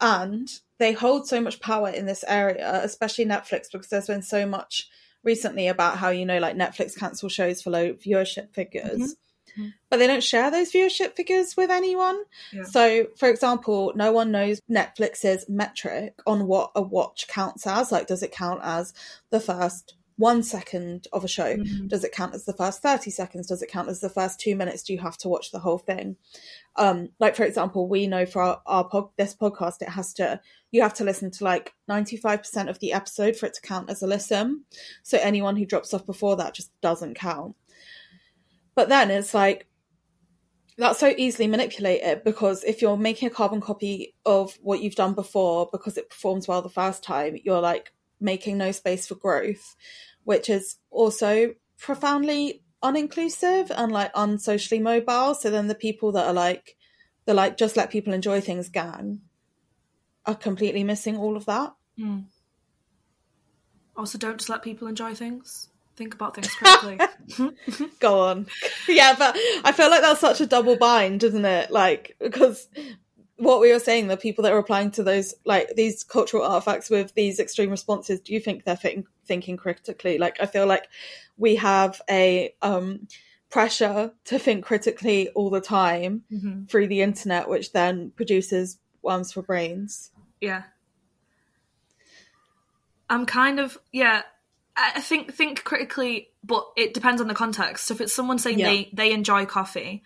and 0.00 0.48
they 0.78 0.92
hold 0.92 1.28
so 1.28 1.40
much 1.40 1.60
power 1.60 1.88
in 1.88 2.06
this 2.06 2.24
area 2.26 2.80
especially 2.82 3.24
netflix 3.24 3.70
because 3.70 3.88
there's 3.88 4.06
been 4.06 4.22
so 4.22 4.46
much 4.46 4.88
recently 5.22 5.68
about 5.68 5.98
how 5.98 6.10
you 6.10 6.26
know 6.26 6.38
like 6.38 6.56
netflix 6.56 6.98
cancel 6.98 7.28
shows 7.28 7.62
for 7.62 7.70
low 7.70 7.92
viewership 7.92 8.52
figures 8.52 9.00
mm-hmm. 9.00 9.23
Mm-hmm. 9.58 9.68
but 9.88 9.98
they 9.98 10.06
don't 10.06 10.22
share 10.22 10.50
those 10.50 10.72
viewership 10.72 11.14
figures 11.14 11.56
with 11.56 11.70
anyone. 11.70 12.22
Yeah. 12.52 12.64
So, 12.64 13.06
for 13.16 13.28
example, 13.28 13.92
no 13.94 14.10
one 14.10 14.32
knows 14.32 14.60
Netflix's 14.70 15.48
metric 15.48 16.18
on 16.26 16.46
what 16.46 16.72
a 16.74 16.82
watch 16.82 17.28
counts 17.28 17.66
as. 17.66 17.92
Like, 17.92 18.06
does 18.08 18.22
it 18.22 18.32
count 18.32 18.60
as 18.64 18.92
the 19.30 19.40
first 19.40 19.94
one 20.16 20.42
second 20.42 21.06
of 21.12 21.24
a 21.24 21.28
show? 21.28 21.56
Mm-hmm. 21.56 21.88
Does 21.88 22.04
it 22.04 22.12
count 22.12 22.34
as 22.34 22.44
the 22.44 22.52
first 22.52 22.82
30 22.82 23.10
seconds? 23.10 23.48
Does 23.48 23.62
it 23.62 23.70
count 23.70 23.88
as 23.88 24.00
the 24.00 24.08
first 24.08 24.40
two 24.40 24.56
minutes? 24.56 24.82
Do 24.82 24.92
you 24.92 25.00
have 25.00 25.18
to 25.18 25.28
watch 25.28 25.50
the 25.50 25.58
whole 25.58 25.78
thing? 25.78 26.16
Um, 26.76 27.10
like, 27.18 27.36
for 27.36 27.44
example, 27.44 27.88
we 27.88 28.06
know 28.06 28.26
for 28.26 28.42
our, 28.42 28.60
our 28.66 28.84
pod, 28.84 29.10
this 29.16 29.34
podcast, 29.34 29.82
it 29.82 29.88
has 29.90 30.12
to, 30.14 30.40
you 30.70 30.82
have 30.82 30.94
to 30.94 31.04
listen 31.04 31.30
to 31.32 31.44
like 31.44 31.74
95% 31.88 32.68
of 32.68 32.78
the 32.78 32.92
episode 32.92 33.36
for 33.36 33.46
it 33.46 33.54
to 33.54 33.60
count 33.60 33.90
as 33.90 34.02
a 34.02 34.06
listen. 34.06 34.64
So 35.02 35.18
anyone 35.18 35.56
who 35.56 35.66
drops 35.66 35.92
off 35.94 36.06
before 36.06 36.36
that 36.36 36.54
just 36.54 36.70
doesn't 36.80 37.14
count. 37.14 37.56
But 38.74 38.88
then 38.88 39.10
it's 39.10 39.34
like 39.34 39.66
that's 40.76 40.98
so 40.98 41.14
easily 41.16 41.46
manipulated 41.46 42.24
because 42.24 42.64
if 42.64 42.82
you're 42.82 42.96
making 42.96 43.28
a 43.28 43.30
carbon 43.30 43.60
copy 43.60 44.14
of 44.26 44.58
what 44.60 44.82
you've 44.82 44.96
done 44.96 45.14
before 45.14 45.68
because 45.70 45.96
it 45.96 46.10
performs 46.10 46.48
well 46.48 46.62
the 46.62 46.68
first 46.68 47.04
time, 47.04 47.36
you're 47.44 47.60
like 47.60 47.92
making 48.20 48.58
no 48.58 48.72
space 48.72 49.06
for 49.06 49.14
growth, 49.14 49.76
which 50.24 50.50
is 50.50 50.76
also 50.90 51.54
profoundly 51.78 52.62
uninclusive 52.82 53.70
and 53.70 53.92
like 53.92 54.10
unsocially 54.14 54.80
mobile. 54.80 55.34
So 55.34 55.50
then 55.50 55.68
the 55.68 55.74
people 55.74 56.12
that 56.12 56.26
are 56.26 56.32
like 56.32 56.76
the 57.24 57.34
like 57.34 57.56
just 57.56 57.76
let 57.76 57.90
people 57.90 58.12
enjoy 58.12 58.40
things 58.40 58.68
gang 58.68 59.20
are 60.26 60.34
completely 60.34 60.82
missing 60.82 61.16
all 61.16 61.36
of 61.36 61.46
that. 61.46 61.74
Mm. 61.98 62.24
Also, 63.96 64.18
don't 64.18 64.38
just 64.38 64.50
let 64.50 64.62
people 64.62 64.88
enjoy 64.88 65.14
things 65.14 65.68
think 65.96 66.14
about 66.14 66.34
things 66.34 66.54
correctly. 66.54 66.98
Go 68.00 68.20
on. 68.20 68.46
Yeah, 68.88 69.14
but 69.18 69.36
I 69.64 69.72
feel 69.72 69.90
like 69.90 70.02
that's 70.02 70.20
such 70.20 70.40
a 70.40 70.46
double 70.46 70.76
bind, 70.76 71.22
isn't 71.22 71.44
it? 71.44 71.70
Like, 71.70 72.16
because 72.20 72.68
what 73.36 73.60
we 73.60 73.72
were 73.72 73.78
saying, 73.78 74.08
the 74.08 74.16
people 74.16 74.42
that 74.44 74.52
are 74.52 74.58
applying 74.58 74.90
to 74.92 75.02
those, 75.02 75.34
like, 75.44 75.74
these 75.76 76.04
cultural 76.04 76.44
artifacts 76.44 76.90
with 76.90 77.14
these 77.14 77.40
extreme 77.40 77.70
responses, 77.70 78.20
do 78.20 78.32
you 78.32 78.40
think 78.40 78.64
they're 78.64 78.76
thinking, 78.76 79.06
thinking 79.26 79.56
critically? 79.56 80.18
Like, 80.18 80.40
I 80.40 80.46
feel 80.46 80.66
like 80.66 80.88
we 81.36 81.56
have 81.56 82.00
a, 82.08 82.54
um, 82.62 83.06
pressure 83.54 84.12
to 84.24 84.36
think 84.36 84.64
critically 84.64 85.28
all 85.28 85.48
the 85.48 85.60
time 85.60 86.24
mm-hmm. 86.32 86.64
through 86.64 86.88
the 86.88 87.02
internet, 87.02 87.48
which 87.48 87.72
then 87.72 88.10
produces 88.16 88.78
worms 89.00 89.30
for 89.30 89.42
brains. 89.42 90.10
Yeah. 90.40 90.64
I'm 93.08 93.26
kind 93.26 93.60
of 93.60 93.78
yeah. 93.92 94.22
I 94.76 95.00
think 95.00 95.34
think 95.34 95.62
critically, 95.62 96.30
but 96.42 96.66
it 96.76 96.94
depends 96.94 97.20
on 97.20 97.28
the 97.28 97.34
context. 97.34 97.86
So 97.86 97.94
if 97.94 98.00
it's 98.00 98.14
someone 98.14 98.38
saying 98.38 98.58
yeah. 98.58 98.66
they 98.66 98.90
they 98.92 99.12
enjoy 99.12 99.46
coffee, 99.46 100.02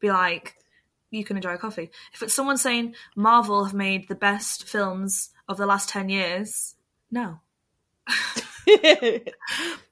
be 0.00 0.10
like, 0.10 0.54
you 1.10 1.24
can 1.24 1.36
enjoy 1.36 1.56
coffee. 1.56 1.90
If 2.12 2.22
it's 2.22 2.34
someone 2.34 2.58
saying 2.58 2.94
Marvel 3.16 3.64
have 3.64 3.74
made 3.74 4.08
the 4.08 4.14
best 4.14 4.68
films 4.68 5.30
of 5.48 5.56
the 5.56 5.66
last 5.66 5.88
ten 5.88 6.08
years, 6.08 6.76
no. 7.10 7.40
this 8.66 9.24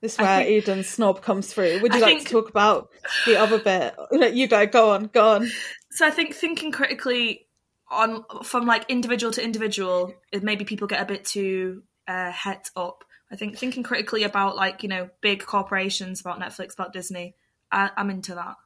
is 0.03 0.19
where 0.19 0.45
think, 0.45 0.51
Eden 0.51 0.85
snob 0.85 1.23
comes 1.23 1.53
through. 1.53 1.81
Would 1.81 1.93
you 1.93 1.99
I 1.99 2.03
like 2.03 2.17
think, 2.17 2.29
to 2.29 2.33
talk 2.33 2.49
about 2.49 2.91
the 3.27 3.37
other 3.37 3.59
bit? 3.59 3.95
You 4.35 4.47
go, 4.47 4.67
go 4.67 4.91
on, 4.91 5.07
go 5.07 5.33
on. 5.33 5.51
So 5.91 6.07
I 6.07 6.11
think 6.11 6.35
thinking 6.35 6.71
critically 6.71 7.47
on 7.91 8.25
from 8.45 8.67
like 8.67 8.85
individual 8.89 9.33
to 9.33 9.45
individual, 9.45 10.15
maybe 10.41 10.65
people 10.65 10.87
get 10.87 11.03
a 11.03 11.07
bit 11.07 11.25
too 11.25 11.83
uh, 12.07 12.31
het 12.31 12.71
up 12.77 13.05
I 13.33 13.37
think 13.37 13.57
thinking 13.57 13.83
critically 13.83 14.25
about 14.25 14.57
like 14.57 14.83
you 14.83 14.89
know 14.91 15.09
big 15.23 15.45
corporations, 15.45 16.21
about 16.21 16.39
Netflix, 16.39 16.75
about 16.75 16.93
Disney, 16.93 17.35
I, 17.71 17.91
I'm 17.97 18.11
into 18.11 18.35
that. 18.35 18.57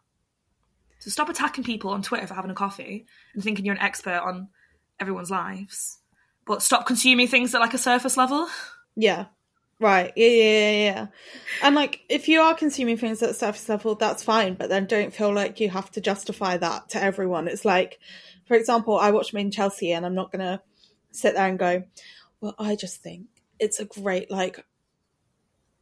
So 0.99 1.11
stop 1.11 1.29
attacking 1.29 1.63
people 1.65 1.91
on 1.91 2.03
Twitter 2.03 2.27
for 2.27 2.35
having 2.35 2.51
a 2.51 2.55
coffee 2.55 3.07
and 3.33 3.43
thinking 3.43 3.65
you're 3.65 3.77
an 3.77 3.81
expert 3.81 4.21
on 4.25 4.49
everyone's 4.99 5.31
lives, 5.31 5.99
but 6.47 6.63
stop 6.63 6.87
consuming 6.87 7.29
things 7.29 7.55
at 7.55 7.61
like 7.61 7.75
a 7.75 7.79
surface 7.79 8.17
level. 8.17 8.49
Yeah. 8.97 9.27
Right. 9.79 10.11
Yeah, 10.17 10.29
yeah, 10.29 10.71
yeah, 10.71 11.07
And 11.63 11.75
like, 11.75 12.01
if 12.09 12.29
you 12.29 12.41
are 12.41 12.55
consuming 12.55 12.97
things 12.97 13.23
at 13.23 13.37
surface 13.37 13.69
level, 13.69 13.95
that's 13.95 14.23
fine. 14.23 14.55
But 14.55 14.71
then 14.71 14.87
don't 14.87 15.13
feel 15.13 15.35
like 15.35 15.61
you 15.61 15.69
have 15.69 15.91
to 15.93 16.01
justify 16.01 16.57
that 16.57 16.89
to 16.91 17.03
everyone. 17.03 17.47
It's 17.47 17.67
like, 17.67 17.99
for 18.47 18.55
example, 18.55 18.99
I 18.99 19.11
watch 19.11 19.35
Made 19.35 19.43
in 19.43 19.51
Chelsea, 19.51 19.93
and 19.93 20.07
I'm 20.07 20.15
not 20.15 20.33
gonna 20.33 20.63
sit 21.11 21.35
there 21.35 21.47
and 21.47 21.59
go, 21.59 21.85
"Well, 22.41 22.55
I 22.59 22.75
just 22.75 23.03
think 23.03 23.27
it's 23.59 23.81
a 23.81 23.85
great 23.85 24.31
like 24.31 24.65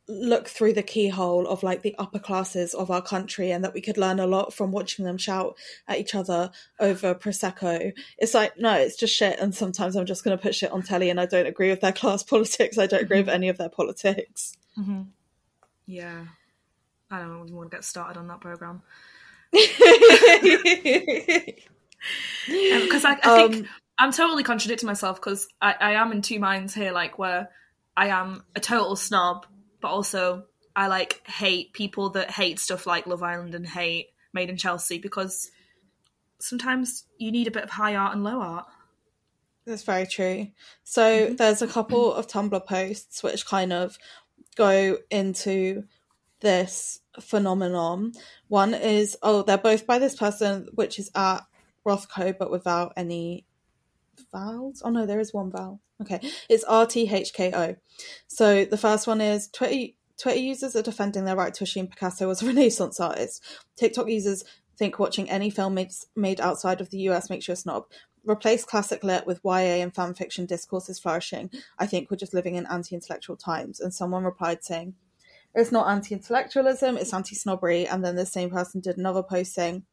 look 0.06 0.48
through 0.48 0.74
the 0.74 0.82
keyhole 0.82 1.48
of 1.48 1.62
like 1.62 1.82
the 1.82 1.94
upper 1.98 2.18
classes 2.18 2.74
of 2.74 2.90
our 2.90 3.00
country 3.00 3.50
and 3.50 3.64
that 3.64 3.72
we 3.72 3.80
could 3.80 3.96
learn 3.96 4.20
a 4.20 4.26
lot 4.26 4.52
from 4.52 4.70
watching 4.70 5.02
them 5.04 5.16
shout 5.16 5.56
at 5.88 5.98
each 5.98 6.14
other 6.14 6.50
over 6.78 7.14
prosecco. 7.14 7.90
It's 8.18 8.34
like 8.34 8.58
no 8.58 8.74
it's 8.74 8.96
just 8.96 9.14
shit 9.14 9.38
and 9.40 9.54
sometimes 9.54 9.96
i'm 9.96 10.04
just 10.04 10.22
going 10.22 10.36
to 10.36 10.42
put 10.42 10.54
shit 10.54 10.72
on 10.72 10.82
telly 10.82 11.08
and 11.08 11.18
i 11.18 11.24
don't 11.24 11.46
agree 11.46 11.70
with 11.70 11.80
their 11.80 11.92
class 11.92 12.22
politics. 12.22 12.76
I 12.76 12.86
don't 12.86 13.02
agree 13.02 13.20
with 13.20 13.30
any 13.30 13.48
of 13.48 13.56
their 13.56 13.70
politics. 13.70 14.56
Mm-hmm. 14.78 15.02
yeah. 15.86 16.24
I 17.10 17.20
don't 17.20 17.52
want 17.52 17.70
to 17.70 17.76
get 17.76 17.84
started 17.84 18.18
on 18.18 18.28
that 18.28 18.40
program. 18.40 18.82
Because 19.52 19.84
um, 23.04 23.12
I, 23.12 23.18
I, 23.22 23.36
think 23.36 23.56
um, 23.56 23.68
i'm 23.98 24.10
totally 24.10 24.42
contradicting 24.42 24.86
myself 24.86 25.20
because 25.20 25.46
I, 25.60 25.74
I 25.80 25.92
am 25.92 26.10
in 26.10 26.22
two 26.22 26.40
minds 26.40 26.74
here 26.74 26.90
like 26.90 27.18
where 27.18 27.50
I 27.96 28.08
am 28.08 28.44
a 28.54 28.60
total 28.60 28.96
snob, 28.96 29.46
but 29.80 29.88
also 29.88 30.44
I 30.74 30.88
like 30.88 31.26
hate 31.26 31.72
people 31.72 32.10
that 32.10 32.30
hate 32.30 32.58
stuff 32.58 32.86
like 32.86 33.06
Love 33.06 33.22
Island 33.22 33.54
and 33.54 33.66
hate 33.66 34.08
Made 34.32 34.50
in 34.50 34.56
Chelsea 34.56 34.98
because 34.98 35.50
sometimes 36.40 37.04
you 37.18 37.30
need 37.30 37.46
a 37.46 37.52
bit 37.52 37.62
of 37.62 37.70
high 37.70 37.94
art 37.94 38.14
and 38.14 38.24
low 38.24 38.40
art. 38.40 38.66
That's 39.64 39.84
very 39.84 40.06
true. 40.06 40.48
So 40.82 41.02
mm-hmm. 41.02 41.36
there's 41.36 41.62
a 41.62 41.68
couple 41.68 42.12
of 42.14 42.26
Tumblr 42.26 42.66
posts 42.66 43.22
which 43.22 43.46
kind 43.46 43.72
of 43.72 43.96
go 44.56 44.98
into 45.10 45.84
this 46.40 47.00
phenomenon. 47.20 48.12
One 48.48 48.74
is 48.74 49.16
oh, 49.22 49.42
they're 49.42 49.56
both 49.56 49.86
by 49.86 49.98
this 49.98 50.16
person, 50.16 50.68
which 50.74 50.98
is 50.98 51.10
at 51.14 51.40
Rothko, 51.86 52.36
but 52.38 52.50
without 52.50 52.92
any 52.96 53.46
vowels. 54.32 54.82
Oh 54.84 54.90
no, 54.90 55.06
there 55.06 55.20
is 55.20 55.32
one 55.32 55.50
vowel. 55.50 55.80
Okay, 56.00 56.20
it's 56.48 56.64
RTHKO. 56.64 57.76
So 58.26 58.64
the 58.64 58.76
first 58.76 59.06
one 59.06 59.20
is 59.20 59.48
Twitter. 59.48 59.92
Twitter 60.16 60.38
users 60.38 60.76
are 60.76 60.82
defending 60.82 61.24
their 61.24 61.36
right 61.36 61.52
to 61.54 61.64
assume 61.64 61.88
Picasso 61.88 62.28
was 62.28 62.42
a 62.42 62.46
Renaissance 62.48 63.00
artist. 63.00 63.42
TikTok 63.76 64.08
users 64.08 64.44
think 64.76 64.98
watching 64.98 65.30
any 65.30 65.50
film 65.50 65.74
made, 65.74 65.90
made 66.16 66.40
outside 66.40 66.80
of 66.80 66.90
the 66.90 66.98
US 67.08 67.30
makes 67.30 67.48
you 67.48 67.52
a 67.52 67.56
snob. 67.56 67.84
Replace 68.24 68.64
classic 68.64 69.04
lit 69.04 69.26
with 69.26 69.40
YA 69.44 69.82
and 69.82 69.94
fan 69.94 70.14
fiction 70.14 70.46
discourse 70.46 70.88
is 70.88 70.98
flourishing. 70.98 71.50
I 71.78 71.86
think 71.86 72.10
we're 72.10 72.16
just 72.16 72.34
living 72.34 72.54
in 72.54 72.66
anti 72.66 72.94
intellectual 72.94 73.36
times. 73.36 73.80
And 73.80 73.92
someone 73.92 74.24
replied 74.24 74.64
saying, 74.64 74.94
It's 75.54 75.72
not 75.72 75.88
anti 75.88 76.14
intellectualism, 76.14 76.96
it's 76.96 77.12
anti 77.12 77.34
snobbery. 77.34 77.86
And 77.86 78.04
then 78.04 78.16
the 78.16 78.24
same 78.24 78.50
person 78.50 78.80
did 78.80 78.96
another 78.96 79.22
post 79.22 79.52
saying, 79.52 79.84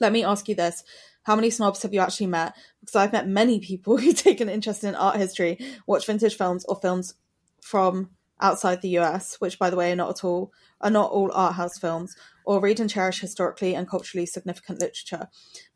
Let 0.00 0.12
me 0.12 0.24
ask 0.24 0.48
you 0.48 0.56
this 0.56 0.82
how 1.26 1.34
many 1.34 1.50
snobs 1.50 1.82
have 1.82 1.92
you 1.92 1.98
actually 1.98 2.28
met? 2.28 2.54
Because 2.78 2.94
I've 2.94 3.12
met 3.12 3.26
many 3.26 3.58
people 3.58 3.96
who 3.98 4.12
take 4.12 4.40
an 4.40 4.48
interest 4.48 4.84
in 4.84 4.94
art 4.94 5.16
history, 5.16 5.58
watch 5.86 6.06
vintage 6.06 6.36
films 6.36 6.64
or 6.66 6.76
films 6.76 7.14
from 7.60 8.10
outside 8.40 8.80
the 8.80 8.96
US, 8.98 9.40
which 9.40 9.58
by 9.58 9.68
the 9.68 9.76
way 9.76 9.90
are 9.90 9.96
not 9.96 10.10
at 10.10 10.24
all 10.24 10.52
are 10.82 10.90
not 10.90 11.10
all 11.10 11.32
art 11.32 11.54
house 11.54 11.78
films, 11.78 12.14
or 12.44 12.60
read 12.60 12.78
and 12.78 12.90
cherish 12.90 13.20
historically 13.20 13.74
and 13.74 13.88
culturally 13.88 14.26
significant 14.26 14.78
literature. 14.78 15.26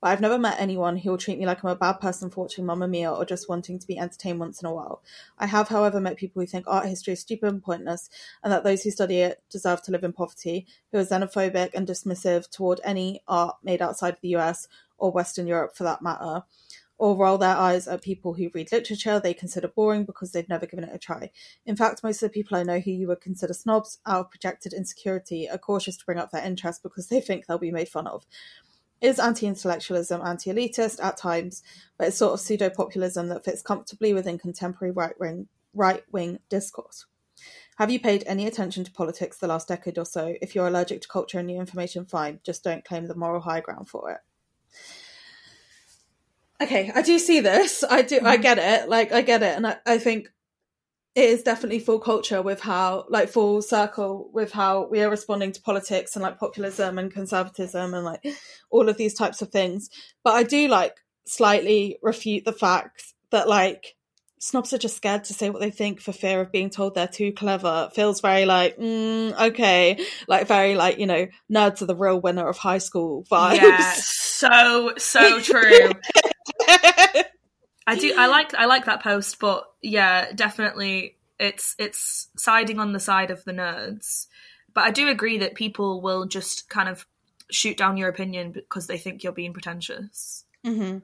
But 0.00 0.08
I've 0.08 0.20
never 0.20 0.38
met 0.38 0.60
anyone 0.60 0.98
who 0.98 1.10
will 1.10 1.18
treat 1.18 1.38
me 1.38 1.46
like 1.46 1.64
I'm 1.64 1.70
a 1.70 1.74
bad 1.74 1.94
person 1.94 2.28
for 2.28 2.42
watching 2.42 2.66
Mamma 2.66 2.86
Mia 2.86 3.10
or 3.10 3.24
just 3.24 3.48
wanting 3.48 3.78
to 3.78 3.86
be 3.86 3.98
entertained 3.98 4.38
once 4.38 4.60
in 4.60 4.68
a 4.68 4.74
while. 4.74 5.02
I 5.38 5.46
have, 5.46 5.68
however, 5.68 6.00
met 6.00 6.18
people 6.18 6.42
who 6.42 6.46
think 6.46 6.66
art 6.68 6.86
history 6.86 7.14
is 7.14 7.20
stupid 7.20 7.48
and 7.48 7.62
pointless, 7.62 8.10
and 8.44 8.52
that 8.52 8.62
those 8.62 8.82
who 8.82 8.90
study 8.90 9.20
it 9.20 9.42
deserve 9.50 9.82
to 9.84 9.90
live 9.90 10.04
in 10.04 10.12
poverty, 10.12 10.66
who 10.92 10.98
are 10.98 11.04
xenophobic 11.04 11.70
and 11.74 11.88
dismissive 11.88 12.50
toward 12.50 12.80
any 12.84 13.22
art 13.26 13.56
made 13.64 13.80
outside 13.80 14.14
of 14.14 14.20
the 14.20 14.36
US 14.36 14.68
or 15.00 15.10
Western 15.10 15.46
Europe 15.46 15.76
for 15.76 15.84
that 15.84 16.02
matter 16.02 16.44
or 17.00 17.16
roll 17.16 17.38
their 17.38 17.56
eyes 17.56 17.88
at 17.88 18.02
people 18.02 18.34
who 18.34 18.50
read 18.52 18.70
literature 18.70 19.18
they 19.18 19.32
consider 19.32 19.66
boring 19.66 20.04
because 20.04 20.32
they've 20.32 20.50
never 20.50 20.66
given 20.66 20.84
it 20.84 20.94
a 20.94 20.98
try. 20.98 21.30
In 21.64 21.74
fact, 21.74 22.04
most 22.04 22.22
of 22.22 22.28
the 22.28 22.34
people 22.34 22.58
I 22.58 22.62
know 22.62 22.78
who 22.78 22.90
you 22.90 23.08
would 23.08 23.22
consider 23.22 23.54
snobs 23.54 23.98
out 24.04 24.20
of 24.20 24.30
projected 24.30 24.74
insecurity 24.74 25.48
are 25.48 25.56
cautious 25.56 25.96
to 25.96 26.04
bring 26.04 26.18
up 26.18 26.30
their 26.30 26.44
interest 26.44 26.82
because 26.82 27.08
they 27.08 27.22
think 27.22 27.46
they'll 27.46 27.56
be 27.56 27.72
made 27.72 27.88
fun 27.88 28.06
of. 28.06 28.26
Is 29.00 29.18
anti 29.18 29.46
intellectualism 29.46 30.20
anti 30.22 30.52
elitist 30.52 31.02
at 31.02 31.16
times, 31.16 31.62
but 31.96 32.08
it's 32.08 32.18
sort 32.18 32.34
of 32.34 32.40
pseudo 32.40 32.68
populism 32.68 33.28
that 33.28 33.46
fits 33.46 33.62
comfortably 33.62 34.12
within 34.12 34.38
contemporary 34.38 34.92
right 34.92 35.18
wing 35.18 35.48
right 35.72 36.04
wing 36.12 36.40
discourse. 36.50 37.06
Have 37.78 37.90
you 37.90 37.98
paid 37.98 38.24
any 38.26 38.46
attention 38.46 38.84
to 38.84 38.92
politics 38.92 39.38
the 39.38 39.46
last 39.46 39.68
decade 39.68 39.96
or 39.96 40.04
so? 40.04 40.34
If 40.42 40.54
you're 40.54 40.66
allergic 40.66 41.00
to 41.00 41.08
culture 41.08 41.38
and 41.38 41.46
new 41.46 41.58
information, 41.58 42.04
fine. 42.04 42.40
Just 42.44 42.62
don't 42.62 42.84
claim 42.84 43.06
the 43.06 43.14
moral 43.14 43.40
high 43.40 43.60
ground 43.60 43.88
for 43.88 44.10
it 44.10 44.18
okay, 46.60 46.92
I 46.94 47.02
do 47.02 47.18
see 47.18 47.40
this. 47.40 47.84
I 47.88 48.02
do. 48.02 48.16
I 48.16 48.34
mm-hmm. 48.34 48.42
get 48.42 48.58
it. 48.58 48.88
Like 48.88 49.12
I 49.12 49.22
get 49.22 49.42
it, 49.42 49.56
and 49.56 49.66
I, 49.66 49.76
I 49.86 49.98
think 49.98 50.28
it 51.14 51.24
is 51.24 51.42
definitely 51.42 51.80
full 51.80 51.98
culture 51.98 52.40
with 52.40 52.60
how 52.60 53.04
like 53.08 53.28
full 53.28 53.62
circle 53.62 54.30
with 54.32 54.52
how 54.52 54.86
we 54.88 55.00
are 55.02 55.10
responding 55.10 55.52
to 55.52 55.62
politics 55.62 56.14
and 56.14 56.22
like 56.22 56.38
populism 56.38 56.98
and 56.98 57.12
conservatism 57.12 57.94
and 57.94 58.04
like 58.04 58.24
all 58.70 58.88
of 58.88 58.96
these 58.96 59.14
types 59.14 59.42
of 59.42 59.50
things. 59.50 59.90
But 60.22 60.34
I 60.34 60.44
do 60.44 60.68
like 60.68 60.96
slightly 61.26 61.98
refute 62.02 62.44
the 62.44 62.52
fact 62.52 63.14
that 63.30 63.48
like 63.48 63.96
snobs 64.40 64.72
are 64.72 64.78
just 64.78 64.96
scared 64.96 65.24
to 65.24 65.34
say 65.34 65.50
what 65.50 65.60
they 65.60 65.70
think 65.70 66.00
for 66.00 66.12
fear 66.12 66.40
of 66.40 66.50
being 66.50 66.70
told 66.70 66.94
they're 66.94 67.06
too 67.06 67.30
clever. 67.32 67.90
Feels 67.94 68.20
very 68.20 68.46
like, 68.46 68.76
mm, 68.78 69.38
okay, 69.38 70.04
like 70.26 70.48
very 70.48 70.74
like, 70.74 70.98
you 70.98 71.06
know, 71.06 71.28
nerds 71.52 71.82
are 71.82 71.86
the 71.86 71.94
real 71.94 72.20
winner 72.20 72.48
of 72.48 72.56
high 72.56 72.78
school 72.78 73.24
vibes. 73.30 73.56
Yeah, 73.60 73.92
so, 73.94 74.94
so 74.96 75.40
true. 75.42 75.90
I 77.86 77.96
do. 77.96 78.14
I 78.16 78.26
like. 78.28 78.54
I 78.54 78.64
like 78.64 78.86
that 78.86 79.02
post, 79.02 79.38
but 79.38 79.64
yeah, 79.82 80.32
definitely, 80.32 81.18
it's 81.38 81.76
it's 81.78 82.28
siding 82.36 82.80
on 82.80 82.92
the 82.92 83.00
side 83.00 83.30
of 83.30 83.44
the 83.44 83.52
nerds. 83.52 84.26
But 84.72 84.84
I 84.84 84.90
do 84.90 85.08
agree 85.08 85.38
that 85.38 85.54
people 85.54 86.00
will 86.00 86.24
just 86.26 86.68
kind 86.70 86.88
of 86.88 87.06
shoot 87.50 87.76
down 87.76 87.96
your 87.96 88.08
opinion 88.08 88.52
because 88.52 88.86
they 88.86 88.98
think 88.98 89.22
you're 89.22 89.32
being 89.32 89.52
pretentious. 89.52 90.44
Mm-hmm. 90.64 90.98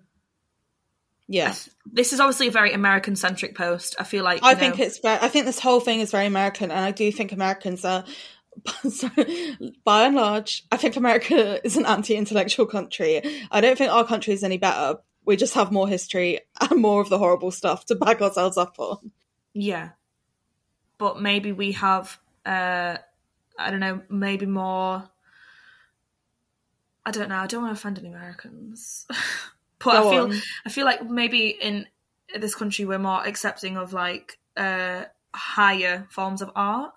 Yeah, 1.28 1.54
this 1.90 2.12
is 2.12 2.20
obviously 2.20 2.48
a 2.48 2.52
very 2.52 2.72
American 2.72 3.16
centric 3.16 3.56
post. 3.56 3.96
I 3.98 4.04
feel 4.04 4.22
like 4.24 4.40
I 4.42 4.52
know, 4.52 4.58
think 4.58 4.78
it's. 4.78 4.98
Very, 4.98 5.18
I 5.20 5.28
think 5.28 5.46
this 5.46 5.58
whole 5.58 5.80
thing 5.80 6.00
is 6.00 6.10
very 6.10 6.26
American, 6.26 6.70
and 6.70 6.80
I 6.80 6.92
do 6.92 7.10
think 7.12 7.32
Americans 7.32 7.84
are. 7.84 8.04
by 9.84 10.06
and 10.06 10.16
large, 10.16 10.64
I 10.72 10.78
think 10.78 10.96
America 10.96 11.60
is 11.62 11.76
an 11.76 11.84
anti-intellectual 11.84 12.64
country. 12.64 13.20
I 13.50 13.60
don't 13.60 13.76
think 13.76 13.92
our 13.92 14.06
country 14.06 14.32
is 14.32 14.42
any 14.42 14.56
better, 14.56 14.98
we 15.26 15.36
just 15.36 15.54
have 15.54 15.70
more 15.70 15.86
history 15.86 16.40
and 16.60 16.80
more 16.80 17.02
of 17.02 17.10
the 17.10 17.18
horrible 17.18 17.50
stuff 17.50 17.84
to 17.86 17.94
back 17.94 18.22
ourselves 18.22 18.56
up 18.56 18.76
on. 18.78 19.10
Yeah. 19.52 19.90
But 20.96 21.20
maybe 21.20 21.52
we 21.52 21.72
have 21.72 22.18
uh 22.46 22.96
I 23.58 23.70
don't 23.70 23.80
know, 23.80 24.00
maybe 24.08 24.46
more 24.46 25.10
I 27.04 27.10
don't 27.10 27.28
know, 27.28 27.36
I 27.36 27.46
don't 27.46 27.62
want 27.62 27.76
to 27.76 27.80
offend 27.80 27.98
any 27.98 28.08
Americans. 28.08 29.06
but 29.78 29.92
Go 29.92 30.08
I 30.08 30.10
feel 30.10 30.24
on. 30.24 30.42
I 30.64 30.70
feel 30.70 30.84
like 30.84 31.08
maybe 31.08 31.48
in 31.48 31.86
this 32.38 32.54
country 32.54 32.84
we're 32.84 32.98
more 32.98 33.26
accepting 33.26 33.76
of 33.76 33.92
like 33.92 34.38
uh 34.56 35.04
higher 35.34 36.06
forms 36.10 36.42
of 36.42 36.50
art. 36.56 36.92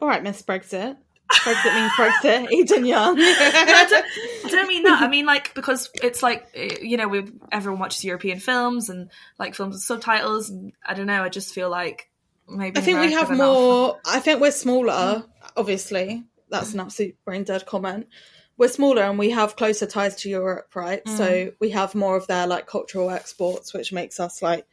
All 0.00 0.08
right, 0.08 0.22
Miss 0.22 0.42
Brexit. 0.42 0.96
Brexit 1.30 1.74
means 1.74 1.92
Brexit. 1.92 2.50
Eden 2.52 2.84
Young. 2.84 3.16
I, 3.18 3.86
don't, 3.88 4.04
I 4.44 4.48
don't 4.50 4.68
mean 4.68 4.82
that. 4.84 5.02
I 5.02 5.08
mean 5.14 5.26
like 5.26 5.54
because 5.54 5.90
it's 6.02 6.22
like 6.22 6.46
you 6.82 6.96
know 6.96 7.08
we 7.08 7.24
everyone 7.50 7.80
watches 7.80 8.04
European 8.04 8.38
films 8.38 8.88
and 8.88 9.10
like 9.38 9.54
films 9.54 9.74
with 9.74 9.82
subtitles 9.82 10.50
and 10.50 10.72
I 10.84 10.94
don't 10.94 11.06
know. 11.06 11.22
I 11.22 11.28
just 11.28 11.54
feel 11.54 11.70
like 11.70 12.10
maybe 12.48 12.78
I 12.78 12.82
think 12.82 13.00
we 13.00 13.12
have 13.12 13.30
more. 13.30 13.98
I 14.06 14.20
think 14.20 14.40
we're 14.40 14.50
smaller. 14.50 15.24
Obviously, 15.56 16.24
that's 16.50 16.74
an 16.74 16.80
absolute 16.80 17.16
brain 17.24 17.44
dead 17.44 17.66
comment. 17.66 18.08
We're 18.56 18.68
smaller 18.68 19.02
and 19.02 19.18
we 19.18 19.30
have 19.30 19.56
closer 19.56 19.86
ties 19.86 20.16
to 20.16 20.28
Europe, 20.28 20.74
right? 20.76 21.04
Mm. 21.04 21.16
So 21.16 21.52
we 21.60 21.70
have 21.70 21.94
more 21.94 22.16
of 22.16 22.26
their 22.26 22.46
like 22.46 22.66
cultural 22.66 23.10
exports, 23.10 23.74
which 23.74 23.92
makes 23.92 24.20
us 24.20 24.42
like 24.42 24.66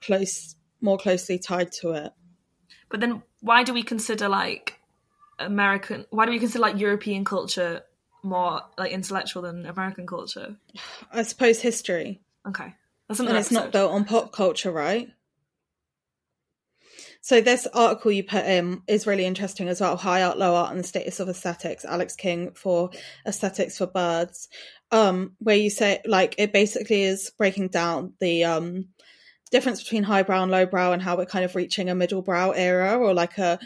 close, 0.00 0.54
more 0.80 0.98
closely 0.98 1.38
tied 1.38 1.72
to 1.80 1.92
it. 1.92 2.12
But 2.88 3.00
then, 3.00 3.22
why 3.40 3.64
do 3.64 3.74
we 3.74 3.82
consider 3.82 4.28
like 4.28 4.78
American? 5.38 6.06
Why 6.10 6.26
do 6.26 6.30
we 6.30 6.38
consider 6.38 6.60
like 6.60 6.78
European 6.78 7.24
culture 7.24 7.82
more 8.22 8.62
like 8.78 8.92
intellectual 8.92 9.42
than 9.42 9.66
American 9.66 10.06
culture? 10.06 10.56
I 11.12 11.22
suppose 11.22 11.60
history. 11.60 12.20
Okay, 12.46 12.74
that's 13.08 13.20
and 13.20 13.28
it's 13.30 13.50
not 13.50 13.72
built 13.72 13.92
on 13.92 14.04
pop 14.04 14.32
culture, 14.32 14.70
right? 14.70 15.10
So 17.20 17.40
this 17.40 17.66
article 17.72 18.12
you 18.12 18.24
put 18.24 18.44
in 18.44 18.82
is 18.86 19.06
really 19.06 19.24
interesting 19.24 19.68
as 19.68 19.80
well. 19.80 19.96
High 19.96 20.22
art, 20.22 20.38
low 20.38 20.54
art, 20.54 20.70
and 20.70 20.80
the 20.80 20.84
status 20.84 21.20
of 21.20 21.28
aesthetics. 21.28 21.84
Alex 21.84 22.14
King 22.16 22.52
for 22.52 22.90
Aesthetics 23.26 23.78
for 23.78 23.86
Birds, 23.86 24.48
um, 24.90 25.32
where 25.38 25.56
you 25.56 25.70
say 25.70 26.00
like 26.06 26.34
it 26.38 26.52
basically 26.52 27.02
is 27.02 27.30
breaking 27.36 27.68
down 27.68 28.14
the 28.20 28.44
um 28.44 28.88
difference 29.50 29.82
between 29.82 30.02
highbrow 30.02 30.42
and 30.42 30.50
lowbrow 30.50 30.92
and 30.92 31.02
how 31.02 31.16
we're 31.16 31.26
kind 31.26 31.44
of 31.44 31.54
reaching 31.54 31.88
a 31.88 31.94
middle 31.94 32.22
brow 32.22 32.50
era 32.50 32.96
or 32.96 33.14
like 33.14 33.38
a 33.38 33.58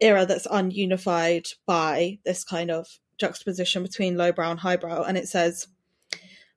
era 0.00 0.26
that's 0.26 0.46
ununified 0.46 1.48
by 1.66 2.18
this 2.24 2.44
kind 2.44 2.70
of 2.70 2.86
juxtaposition 3.18 3.82
between 3.82 4.16
lowbrow 4.16 4.50
and 4.50 4.60
highbrow. 4.60 5.02
And 5.04 5.16
it 5.16 5.28
says, 5.28 5.68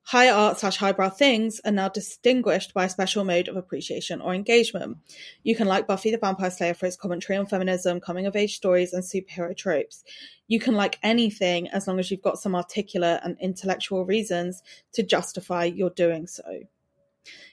high 0.07 0.29
art 0.29 0.57
slash 0.57 0.77
highbrow 0.77 1.09
things 1.09 1.59
are 1.65 1.71
now 1.71 1.89
distinguished 1.89 2.73
by 2.73 2.85
a 2.85 2.89
special 2.89 3.25
mode 3.25 3.49
of 3.49 3.57
appreciation 3.57 4.21
or 4.21 4.33
engagement. 4.33 4.95
You 5.43 5.53
can 5.53 5.67
like 5.67 5.85
Buffy 5.85 6.11
the 6.11 6.17
Vampire 6.17 6.49
Slayer 6.49 6.73
for 6.73 6.85
its 6.85 6.95
commentary 6.95 7.37
on 7.37 7.45
feminism, 7.45 7.99
coming 7.99 8.25
of 8.25 8.33
age 8.33 8.55
stories, 8.55 8.93
and 8.93 9.03
superhero 9.03 9.55
tropes. 9.55 10.05
You 10.47 10.61
can 10.61 10.75
like 10.75 10.97
anything 11.03 11.67
as 11.71 11.89
long 11.89 11.99
as 11.99 12.09
you've 12.09 12.21
got 12.21 12.39
some 12.39 12.55
articulate 12.55 13.19
and 13.21 13.37
intellectual 13.41 14.05
reasons 14.05 14.63
to 14.93 15.03
justify 15.03 15.65
your 15.65 15.89
doing 15.89 16.25
so. 16.25 16.61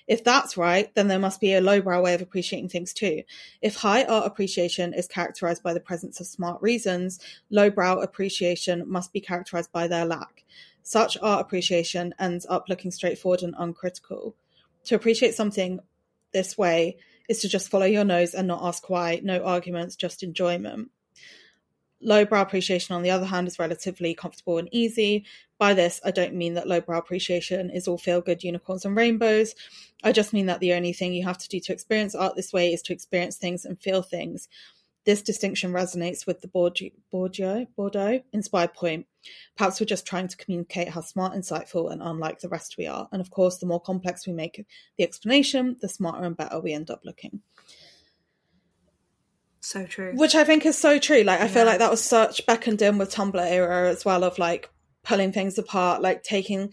If 0.07 0.23
that's 0.23 0.57
right, 0.57 0.95
then 0.95 1.09
there 1.09 1.19
must 1.19 1.41
be 1.41 1.55
a 1.55 1.61
lowbrow 1.61 2.03
way 2.03 2.15
of 2.15 2.23
appreciating 2.23 2.69
things 2.69 2.93
too. 2.93 3.25
If 3.63 3.75
high 3.75 4.05
art 4.05 4.27
appreciation 4.27 4.95
is 4.95 5.09
characterized 5.09 5.65
by 5.65 5.75
the 5.75 5.81
presence 5.81 6.21
of 6.21 6.29
smart 6.29 6.63
reasons, 6.63 7.19
lowbrow 7.51 8.01
appreciation 8.01 8.85
must 8.87 9.13
be 9.13 9.21
characterized 9.21 9.73
by 9.73 9.89
their 9.89 10.05
lack. 10.05 10.45
Such 10.85 11.17
art 11.23 11.41
appreciation 11.41 12.15
ends 12.21 12.47
up 12.49 12.69
looking 12.69 12.91
straightforward 12.91 13.43
and 13.43 13.55
uncritical. 13.59 14.37
To 14.85 14.95
appreciate 14.95 15.35
something 15.35 15.81
this 16.33 16.59
way 16.59 16.99
is 17.27 17.41
to 17.41 17.49
just 17.49 17.71
follow 17.71 17.87
your 17.87 18.05
nose 18.05 18.35
and 18.35 18.47
not 18.47 18.63
ask 18.63 18.91
why, 18.91 19.19
no 19.23 19.43
arguments, 19.43 19.97
just 19.97 20.23
enjoyment. 20.23 20.91
Lowbrow 22.03 22.43
appreciation, 22.43 22.95
on 22.95 23.03
the 23.03 23.11
other 23.11 23.25
hand, 23.25 23.49
is 23.49 23.59
relatively 23.59 24.15
comfortable 24.15 24.59
and 24.59 24.69
easy. 24.73 25.25
By 25.57 25.73
this, 25.73 26.03
I 26.05 26.11
don't 26.11 26.35
mean 26.35 26.53
that 26.53 26.69
lowbrow 26.69 26.99
appreciation 26.99 27.71
is 27.71 27.89
all 27.89 27.97
feel 27.97 28.21
good 28.21 28.45
unicorns 28.45 28.85
and 28.85 28.95
rainbows. 28.95 29.55
I 30.03 30.13
just 30.13 30.35
mean 30.35 30.45
that 30.47 30.61
the 30.61 30.75
only 30.75 30.93
thing 30.93 31.15
you 31.15 31.25
have 31.25 31.39
to 31.39 31.49
do 31.49 31.61
to 31.61 31.73
experience 31.73 32.15
art 32.15 32.37
this 32.37 32.53
way 32.53 32.75
is 32.75 32.83
to 32.83 32.93
experience 32.93 33.39
things 33.39 33.65
and 33.65 33.81
feel 33.81 34.03
things. 34.03 34.51
This 35.07 35.23
distinction 35.23 35.73
resonates 35.73 36.27
with 36.27 36.43
the 36.43 36.49
Bourdieu, 36.49 36.93
Bordeaux 37.75 38.23
inspired 38.35 38.75
point. 38.75 39.07
Perhaps 39.57 39.81
we're 39.81 39.87
just 39.87 40.07
trying 40.07 40.29
to 40.29 40.37
communicate 40.37 40.89
how 40.89 41.01
smart, 41.01 41.35
insightful, 41.35 41.93
and 41.93 42.03
unlike 42.03 42.41
the 42.41 42.49
rest 42.49 42.77
we 42.79 42.87
are. 42.87 43.09
And 43.13 43.21
of 43.21 43.31
course, 43.31 43.59
the 43.59 43.67
more 43.67 43.81
complex 43.81 44.27
we 44.27 44.33
make 44.33 44.65
the 44.97 45.05
explanation, 45.05 45.77
the 45.81 45.89
smarter 45.89 46.25
and 46.25 46.37
better 46.37 46.61
we 46.61 46.73
end 46.73 46.91
up 46.91 47.03
looking. 47.05 47.41
So 49.61 49.87
true. 49.87 50.13
Which 50.15 50.35
I 50.35 50.45
think 50.45 50.67
is 50.67 50.77
so 50.77 50.99
true. 50.99 51.23
Like 51.23 51.41
I 51.41 51.49
feel 51.49 51.65
like 51.65 51.79
that 51.79 51.91
was 51.91 52.05
such 52.05 52.45
beckoned 52.45 52.83
in 52.83 52.99
with 52.99 53.15
Tumblr 53.15 53.41
era 53.41 53.89
as 53.89 54.05
well 54.05 54.23
of 54.23 54.39
like 54.39 54.69
pulling 55.03 55.33
things 55.33 55.57
apart, 55.57 56.03
like 56.03 56.23
taking 56.23 56.73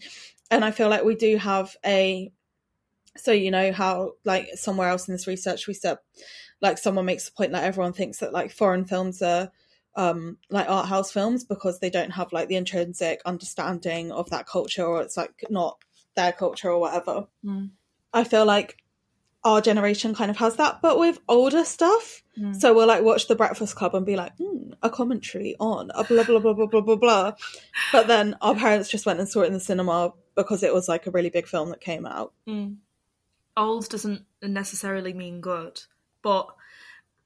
and 0.52 0.64
I 0.64 0.70
feel 0.70 0.90
like 0.90 1.02
we 1.02 1.14
do 1.14 1.38
have 1.38 1.74
a 1.84 2.30
so 3.16 3.32
you 3.32 3.50
know 3.50 3.72
how 3.72 4.12
like 4.24 4.48
somewhere 4.54 4.88
else 4.88 5.08
in 5.08 5.14
this 5.14 5.26
research 5.26 5.66
we 5.66 5.74
said 5.74 5.98
like 6.60 6.78
someone 6.78 7.06
makes 7.06 7.24
the 7.24 7.32
point 7.32 7.52
that 7.52 7.64
everyone 7.64 7.92
thinks 7.92 8.18
that 8.18 8.32
like 8.32 8.52
foreign 8.52 8.84
films 8.84 9.22
are 9.22 9.50
um 9.94 10.38
like 10.50 10.68
art 10.68 10.86
house 10.86 11.12
films 11.12 11.44
because 11.44 11.78
they 11.80 11.90
don't 11.90 12.10
have 12.10 12.32
like 12.32 12.48
the 12.48 12.56
intrinsic 12.56 13.20
understanding 13.26 14.10
of 14.10 14.30
that 14.30 14.46
culture 14.46 14.84
or 14.84 15.02
it's 15.02 15.16
like 15.16 15.44
not 15.50 15.78
their 16.14 16.32
culture 16.32 16.70
or 16.70 16.78
whatever. 16.78 17.26
Mm. 17.44 17.70
I 18.12 18.24
feel 18.24 18.44
like 18.44 18.78
our 19.44 19.60
generation 19.60 20.14
kind 20.14 20.30
of 20.30 20.36
has 20.36 20.56
that, 20.56 20.80
but 20.82 20.98
with 20.98 21.18
older 21.28 21.64
stuff. 21.64 22.22
So 22.58 22.74
we'll 22.74 22.86
like 22.86 23.02
watch 23.02 23.28
The 23.28 23.34
Breakfast 23.34 23.74
Club 23.74 23.94
and 23.94 24.06
be 24.06 24.16
like, 24.16 24.36
mm, 24.38 24.72
a 24.82 24.88
commentary 24.88 25.56
on 25.58 25.90
a 25.94 26.04
blah 26.04 26.22
blah 26.22 26.38
blah 26.38 26.54
blah 26.54 26.66
blah 26.66 26.80
blah 26.80 26.96
blah. 26.96 27.32
But 27.90 28.06
then 28.06 28.36
our 28.40 28.54
parents 28.54 28.88
just 28.88 29.04
went 29.04 29.18
and 29.18 29.28
saw 29.28 29.42
it 29.42 29.48
in 29.48 29.52
the 29.52 29.60
cinema 29.60 30.12
because 30.34 30.62
it 30.62 30.72
was 30.72 30.88
like 30.88 31.06
a 31.06 31.10
really 31.10 31.30
big 31.30 31.46
film 31.46 31.70
that 31.70 31.80
came 31.80 32.06
out. 32.06 32.32
old 33.56 33.88
doesn't 33.88 34.24
necessarily 34.42 35.12
mean 35.12 35.40
good, 35.40 35.82
but 36.22 36.48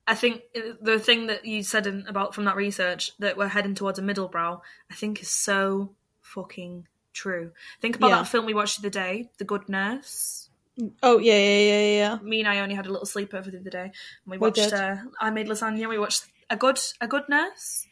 I 0.09 0.15
think 0.15 0.43
the 0.81 0.99
thing 1.01 1.27
that 1.27 1.45
you 1.45 1.63
said 1.63 1.87
in, 1.87 2.07
about 2.07 2.35
from 2.35 2.45
that 2.45 2.57
research 2.57 3.11
that 3.19 3.37
we're 3.37 3.49
heading 3.49 3.75
towards 3.75 3.99
a 3.99 4.03
middle 4.03 4.29
brow, 4.29 4.63
I 4.91 4.95
think 4.95 5.21
is 5.21 5.31
so 5.31 5.95
fucking 6.21 6.87
true. 7.13 7.53
Think 7.81 7.97
about 7.97 8.11
Yeah. 8.11 8.17
that 8.19 8.29
film 8.29 8.47
we 8.47 8.55
watched 8.55 8.81
the 8.81 8.87
other 8.89 8.91
day, 9.01 9.31
The 9.39 9.45
Good 9.45 9.69
Nurse. 9.69 10.49
Oh 11.03 11.19
yeah 11.19 11.39
yeah 11.39 11.59
yeah 11.59 11.97
yeah. 11.97 12.19
Me 12.23 12.41
and 12.41 12.49
Ione 12.49 12.75
had 12.75 12.87
a 12.87 12.91
little 12.93 13.07
sleepover 13.07 13.51
the 13.51 13.59
other 13.61 13.71
day, 13.71 13.85
and 13.85 13.93
we 14.27 14.37
We 14.37 14.49
watched. 14.49 14.57
did. 14.57 14.75
uh, 14.75 14.97
I 15.19 15.31
made 15.31 15.49
lasagna. 15.49 15.89
We 15.89 15.99
watched 15.99 16.27
a 16.51 16.57
good 16.57 16.79
a 17.01 17.09
good 17.09 17.25
nurse, 17.29 17.87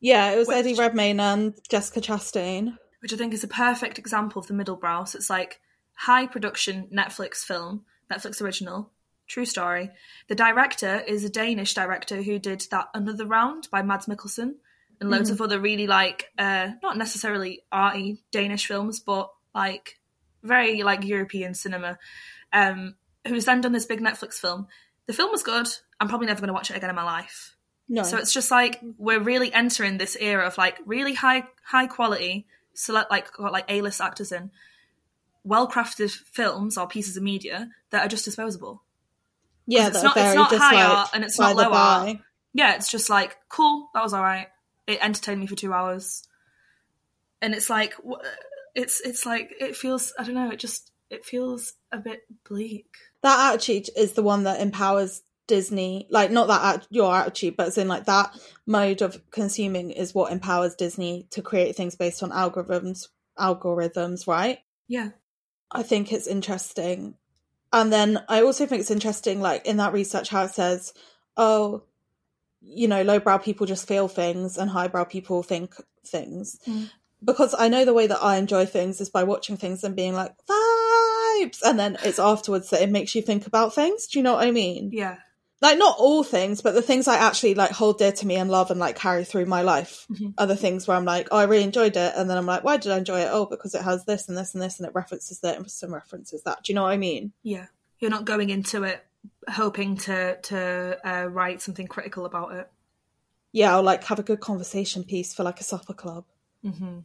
Yeah, 0.00 0.30
it 0.32 0.38
was 0.38 0.48
Which- 0.48 0.56
Eddie 0.56 0.74
Redmayne 0.74 1.20
and 1.20 1.54
Jessica 1.68 2.00
Chastain. 2.00 2.78
which 3.00 3.12
I 3.12 3.16
think 3.16 3.32
is 3.34 3.44
a 3.44 3.48
perfect 3.48 3.98
example 3.98 4.40
of 4.40 4.46
the 4.48 4.54
middle 4.54 4.76
brow. 4.76 5.04
So 5.04 5.16
it's 5.18 5.28
like 5.30 5.60
high 5.94 6.26
production 6.26 6.88
Netflix 6.92 7.44
film, 7.44 7.84
Netflix 8.10 8.40
original, 8.40 8.90
true 9.28 9.44
story. 9.44 9.90
The 10.28 10.34
director 10.34 10.98
is 11.06 11.24
a 11.24 11.30
Danish 11.30 11.74
director 11.74 12.22
who 12.22 12.38
did 12.38 12.66
that 12.70 12.88
Another 12.94 13.26
Round 13.26 13.68
by 13.70 13.82
Mads 13.82 14.06
Mikkelsen 14.06 14.54
and 15.00 15.10
loads 15.10 15.30
of 15.30 15.40
other 15.40 15.60
really 15.60 15.86
like 15.86 16.30
uh 16.38 16.70
not 16.82 16.96
necessarily 16.96 17.62
arty 17.70 18.22
Danish 18.32 18.66
films, 18.66 19.00
but 19.00 19.30
like 19.54 19.98
very 20.42 20.82
like 20.82 21.04
European 21.04 21.54
cinema. 21.54 21.98
Um, 22.52 22.96
who's 23.26 23.44
then 23.44 23.60
done 23.60 23.72
this 23.72 23.86
big 23.86 24.00
Netflix 24.00 24.34
film. 24.34 24.66
The 25.06 25.12
film 25.12 25.30
was 25.30 25.42
good. 25.42 25.68
I'm 26.00 26.08
probably 26.08 26.26
never 26.26 26.40
going 26.40 26.48
to 26.48 26.54
watch 26.54 26.70
it 26.70 26.76
again 26.76 26.90
in 26.90 26.96
my 26.96 27.04
life. 27.04 27.56
No, 27.88 28.02
So 28.02 28.18
it's 28.18 28.32
just 28.32 28.50
like 28.50 28.80
we're 28.98 29.20
really 29.20 29.52
entering 29.52 29.98
this 29.98 30.16
era 30.18 30.46
of 30.46 30.58
like 30.58 30.78
really 30.84 31.14
high 31.14 31.44
high 31.64 31.86
quality, 31.86 32.46
select 32.74 33.10
like 33.10 33.32
got 33.32 33.52
like 33.52 33.64
A 33.68 33.80
list 33.80 34.00
actors 34.00 34.30
in, 34.30 34.50
well 35.42 35.68
crafted 35.68 36.10
films 36.10 36.76
or 36.76 36.86
pieces 36.86 37.16
of 37.16 37.22
media 37.22 37.70
that 37.90 38.04
are 38.04 38.08
just 38.08 38.26
disposable. 38.26 38.82
Yeah, 39.76 39.86
it's 39.88 40.02
not- 40.02 40.16
it's 40.16 40.34
not 40.34 40.50
high 40.60 40.74
like 40.74 40.88
art 40.98 41.10
and 41.14 41.24
it's 41.24 41.38
not 41.38 41.56
low 41.56 41.70
art. 41.72 42.08
Yeah, 42.54 42.74
it's 42.76 42.90
just 42.90 43.08
like 43.10 43.36
cool. 43.48 43.88
That 43.94 44.02
was 44.02 44.12
all 44.14 44.22
right. 44.22 44.48
It 44.86 44.98
entertained 45.04 45.40
me 45.40 45.46
for 45.46 45.54
two 45.54 45.72
hours, 45.72 46.26
and 47.42 47.54
it's 47.54 47.68
like 47.70 47.94
it's 48.74 49.00
it's 49.00 49.24
like 49.26 49.52
it 49.60 49.76
feels. 49.76 50.12
I 50.18 50.24
don't 50.24 50.34
know. 50.34 50.50
It 50.50 50.58
just 50.58 50.90
it 51.10 51.24
feels 51.24 51.74
a 51.92 51.98
bit 51.98 52.20
bleak. 52.48 52.86
that 53.22 53.52
attitude 53.54 53.88
is 53.96 54.12
the 54.12 54.22
one 54.22 54.44
that 54.44 54.60
empowers 54.60 55.22
Disney. 55.46 56.06
Like 56.10 56.30
not 56.30 56.48
that 56.48 56.74
at- 56.76 56.86
your 56.90 57.14
attitude, 57.14 57.56
but 57.56 57.68
it's 57.68 57.78
in 57.78 57.88
like 57.88 58.04
that 58.06 58.34
mode 58.66 59.02
of 59.02 59.20
consuming 59.30 59.90
is 59.90 60.14
what 60.14 60.32
empowers 60.32 60.74
Disney 60.74 61.26
to 61.30 61.42
create 61.42 61.76
things 61.76 61.96
based 61.96 62.22
on 62.22 62.30
algorithms. 62.30 63.08
Algorithms, 63.38 64.26
right? 64.26 64.58
Yeah. 64.88 65.10
I 65.70 65.82
think 65.82 66.12
it's 66.12 66.26
interesting. 66.26 67.14
And 67.72 67.92
then 67.92 68.22
I 68.28 68.42
also 68.42 68.66
think 68.66 68.80
it's 68.80 68.90
interesting, 68.90 69.40
like 69.40 69.66
in 69.66 69.76
that 69.76 69.92
research, 69.92 70.30
how 70.30 70.44
it 70.44 70.50
says, 70.50 70.94
oh, 71.36 71.82
you 72.60 72.88
know, 72.88 73.02
lowbrow 73.02 73.38
people 73.38 73.66
just 73.66 73.86
feel 73.86 74.08
things 74.08 74.56
and 74.56 74.70
highbrow 74.70 75.04
people 75.04 75.42
think 75.42 75.74
things. 76.06 76.58
Mm. 76.66 76.90
Because 77.22 77.54
I 77.58 77.68
know 77.68 77.84
the 77.84 77.94
way 77.94 78.06
that 78.06 78.22
I 78.22 78.36
enjoy 78.36 78.66
things 78.66 79.00
is 79.00 79.10
by 79.10 79.24
watching 79.24 79.56
things 79.56 79.84
and 79.84 79.96
being 79.96 80.14
like, 80.14 80.32
vibes. 80.48 81.58
And 81.64 81.78
then 81.78 81.98
it's 82.04 82.18
afterwards 82.18 82.70
that 82.70 82.82
it 82.82 82.90
makes 82.90 83.14
you 83.14 83.22
think 83.22 83.46
about 83.46 83.74
things. 83.74 84.06
Do 84.06 84.18
you 84.18 84.22
know 84.22 84.34
what 84.34 84.46
I 84.46 84.50
mean? 84.50 84.90
Yeah. 84.92 85.18
Like, 85.60 85.76
not 85.78 85.96
all 85.98 86.22
things, 86.22 86.60
but 86.60 86.74
the 86.74 86.82
things 86.82 87.08
I 87.08 87.16
actually 87.16 87.54
like 87.54 87.72
hold 87.72 87.98
dear 87.98 88.12
to 88.12 88.26
me 88.26 88.36
and 88.36 88.48
love 88.50 88.70
and 88.70 88.78
like 88.78 88.94
carry 88.96 89.24
through 89.24 89.46
my 89.46 89.62
life 89.62 90.06
Mm-hmm. 90.12 90.28
are 90.38 90.46
the 90.46 90.56
things 90.56 90.86
where 90.86 90.96
I'm 90.96 91.04
like, 91.04 91.28
oh, 91.32 91.36
I 91.38 91.44
really 91.44 91.64
enjoyed 91.64 91.96
it. 91.96 92.12
And 92.16 92.30
then 92.30 92.38
I'm 92.38 92.46
like, 92.46 92.62
why 92.62 92.76
did 92.76 92.92
I 92.92 92.98
enjoy 92.98 93.20
it? 93.20 93.28
Oh, 93.32 93.44
because 93.46 93.74
it 93.74 93.82
has 93.82 94.04
this 94.04 94.28
and 94.28 94.38
this 94.38 94.54
and 94.54 94.62
this 94.62 94.78
and 94.78 94.86
it 94.88 94.94
references 94.94 95.40
that 95.40 95.56
and 95.56 95.68
some 95.70 95.92
references 95.92 96.42
that. 96.44 96.62
Do 96.62 96.72
you 96.72 96.74
know 96.76 96.82
what 96.84 96.92
I 96.92 96.96
mean? 96.96 97.32
Yeah. 97.42 97.66
You're 97.98 98.10
not 98.12 98.24
going 98.24 98.50
into 98.50 98.84
it 98.84 99.04
hoping 99.48 99.96
to 99.96 100.36
to 100.42 100.98
uh, 101.04 101.26
write 101.26 101.60
something 101.60 101.88
critical 101.88 102.24
about 102.24 102.54
it. 102.54 102.70
Yeah, 103.50 103.76
or 103.76 103.82
like 103.82 104.04
have 104.04 104.20
a 104.20 104.22
good 104.22 104.38
conversation 104.40 105.02
piece 105.02 105.34
for 105.34 105.42
like 105.42 105.58
a 105.58 105.64
supper 105.64 105.94
club. 105.94 106.24
Mm-hmm. 106.64 106.98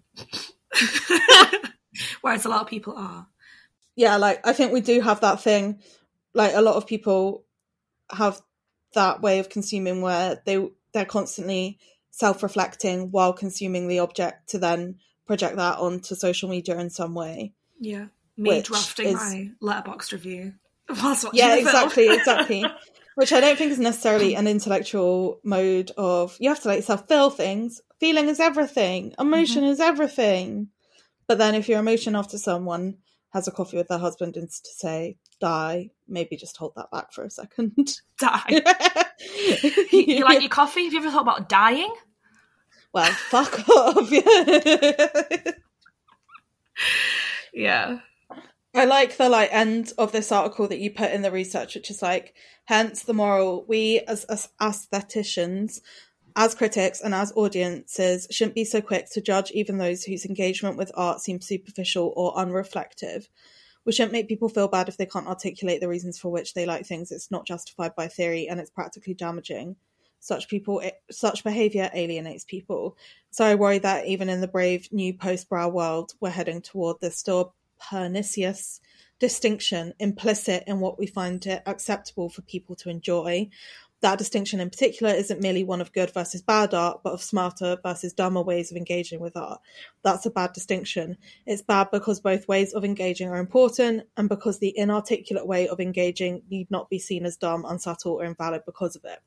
Whereas 2.22 2.46
a 2.46 2.50
lot 2.50 2.62
of 2.62 2.68
people 2.68 2.94
are. 2.98 3.28
Yeah, 3.96 4.18
like 4.18 4.46
I 4.46 4.54
think 4.54 4.72
we 4.74 4.82
do 4.82 5.02
have 5.02 5.22
that 5.22 5.42
thing. 5.42 5.80
Like 6.34 6.54
a 6.54 6.62
lot 6.62 6.76
of 6.76 6.86
people 6.88 7.46
have 8.12 8.42
that 8.94 9.22
way 9.22 9.40
of 9.40 9.50
consuming 9.50 10.02
where 10.02 10.42
they 10.46 10.70
they're 10.94 11.06
constantly 11.06 11.80
self-reflecting 12.12 13.10
while 13.12 13.34
consuming 13.34 13.88
the 13.88 14.00
object 14.00 14.50
to 14.50 14.60
then 14.60 14.96
project 15.26 15.56
that 15.56 15.80
onto 15.80 16.16
social 16.16 16.48
media 16.50 16.78
in 16.78 16.90
some 16.90 17.16
way. 17.16 17.54
Yeah. 17.80 18.08
Me 18.38 18.62
drafting 18.62 19.08
is- 19.08 19.16
my 19.16 19.50
Letterboxd 19.62 20.12
review 20.12 20.54
whilst 20.90 21.24
watching 21.24 21.40
Yeah, 21.40 21.56
exactly, 21.56 22.08
exactly. 22.14 22.66
Which 23.16 23.32
I 23.32 23.40
don't 23.40 23.58
think 23.58 23.72
is 23.72 23.80
necessarily 23.80 24.36
an 24.36 24.48
intellectual 24.48 25.40
mode 25.44 25.92
of 25.98 26.36
you 26.40 26.50
have 26.50 26.62
to 26.62 26.68
let 26.68 26.78
yourself 26.78 27.08
feel 27.08 27.30
things. 27.30 27.82
Feeling 28.00 28.28
is 28.28 28.40
everything. 28.40 29.14
Emotion 29.20 29.62
mm-hmm. 29.62 29.72
is 29.72 29.80
everything. 29.80 30.70
But 31.28 31.38
then 31.38 31.54
if 31.56 31.70
your 31.70 31.80
emotion 31.80 32.16
after 32.16 32.38
someone 32.38 32.98
has 33.30 33.48
a 33.48 33.52
coffee 33.52 33.78
with 33.78 33.88
their 33.88 34.00
husband 34.00 34.36
and 34.36 34.50
to 34.50 34.70
say 34.76 35.18
die, 35.44 35.92
maybe 36.08 36.38
just 36.38 36.58
hold 36.58 36.74
that 36.76 36.92
back 36.92 37.12
for 37.12 37.24
a 37.24 37.30
second. 37.30 37.76
Die. 38.20 38.62
you, 39.92 40.04
you 40.08 40.24
like 40.24 40.42
your 40.42 40.50
coffee? 40.50 40.86
Have 40.86 40.94
you 40.94 41.00
ever 41.00 41.12
thought 41.12 41.24
about 41.24 41.50
dying? 41.50 41.94
well, 42.94 43.12
fuck 43.12 43.68
off. 43.70 44.12
Yeah. 47.54 48.00
I 48.74 48.86
like 48.86 49.18
the 49.18 49.30
like 49.30 49.54
end 49.54 49.94
of 50.00 50.12
this 50.12 50.32
article 50.32 50.68
that 50.68 50.80
you 50.80 50.90
put 50.90 51.12
in 51.12 51.22
the 51.22 51.32
research, 51.32 51.76
which 51.76 51.92
is 51.92 52.02
like, 52.02 52.34
hence 52.66 53.04
the 53.04 53.14
moral. 53.14 53.64
We 53.68 54.00
as, 54.08 54.24
as 54.26 54.50
aestheticians, 54.60 55.80
as 56.36 56.56
critics, 56.56 57.00
and 57.00 57.14
as 57.14 57.32
audiences 57.36 58.28
shouldn't 58.32 58.56
be 58.56 58.66
so 58.66 58.82
quick 58.82 59.12
to 59.12 59.22
judge 59.22 59.52
even 59.52 59.78
those 59.78 60.04
whose 60.04 60.26
engagement 60.26 60.78
with 60.78 60.92
art 60.96 61.20
seems 61.20 61.46
superficial 61.46 62.12
or 62.16 62.34
unreflective. 62.34 63.28
We 63.86 63.92
shouldn't 63.92 64.14
make 64.14 64.28
people 64.28 64.50
feel 64.50 64.68
bad 64.68 64.88
if 64.88 64.98
they 64.98 65.06
can't 65.06 65.28
articulate 65.28 65.82
the 65.82 65.88
reasons 65.88 66.18
for 66.18 66.30
which 66.30 66.54
they 66.54 66.66
like 66.66 66.86
things. 66.86 67.12
It's 67.12 67.32
not 67.32 67.46
justified 67.46 67.96
by 67.96 68.08
theory, 68.08 68.48
and 68.48 68.60
it's 68.60 68.70
practically 68.70 69.14
damaging. 69.14 69.76
Such 70.20 70.48
people, 70.48 70.80
eh, 70.82 70.92
such 71.12 71.44
behavior 71.44 71.92
alienates 71.94 72.46
people. 72.46 72.96
So 73.32 73.44
I 73.44 73.56
worry 73.56 73.80
that 73.80 74.08
even 74.08 74.30
in 74.30 74.40
the 74.40 74.48
brave 74.48 74.88
new 74.92 75.14
post-brow 75.14 75.68
world, 75.70 76.14
we're 76.22 76.30
heading 76.30 76.62
toward 76.62 77.02
this 77.02 77.18
still 77.18 77.56
pernicious 77.90 78.80
distinction 79.20 79.94
implicit 80.00 80.64
in 80.68 80.80
what 80.80 81.00
we 81.00 81.08
find 81.08 81.46
it 81.46 81.62
acceptable 81.66 82.30
for 82.30 82.42
people 82.44 82.76
to 82.76 82.90
enjoy. 82.90 83.50
That 84.04 84.18
distinction 84.18 84.60
in 84.60 84.70
particular 84.70 85.14
isn't 85.14 85.40
merely 85.40 85.64
one 85.64 85.80
of 85.80 85.94
good 85.94 86.12
versus 86.12 86.42
bad 86.42 86.74
art, 86.74 87.00
but 87.06 87.14
of 87.14 87.24
smarter 87.24 87.78
versus 87.82 88.12
dumber 88.12 88.42
ways 88.42 88.70
of 88.70 88.76
engaging 88.76 89.22
with 89.22 89.38
art. 89.38 89.62
That's 90.04 90.26
a 90.26 90.30
bad 90.30 90.52
distinction. 90.52 91.16
It's 91.46 91.62
bad 91.62 91.88
because 91.90 92.20
both 92.20 92.46
ways 92.50 92.74
of 92.74 92.84
engaging 92.84 93.30
are 93.30 93.38
important, 93.38 94.04
and 94.18 94.28
because 94.28 94.60
the 94.60 94.78
inarticulate 94.78 95.48
way 95.48 95.70
of 95.70 95.80
engaging 95.80 96.42
need 96.52 96.70
not 96.70 96.90
be 96.90 97.00
seen 97.00 97.26
as 97.26 97.38
dumb, 97.38 97.64
unsubtle, 97.66 98.20
or 98.20 98.26
invalid 98.26 98.64
because 98.66 98.98
of 98.98 99.06
it. 99.06 99.20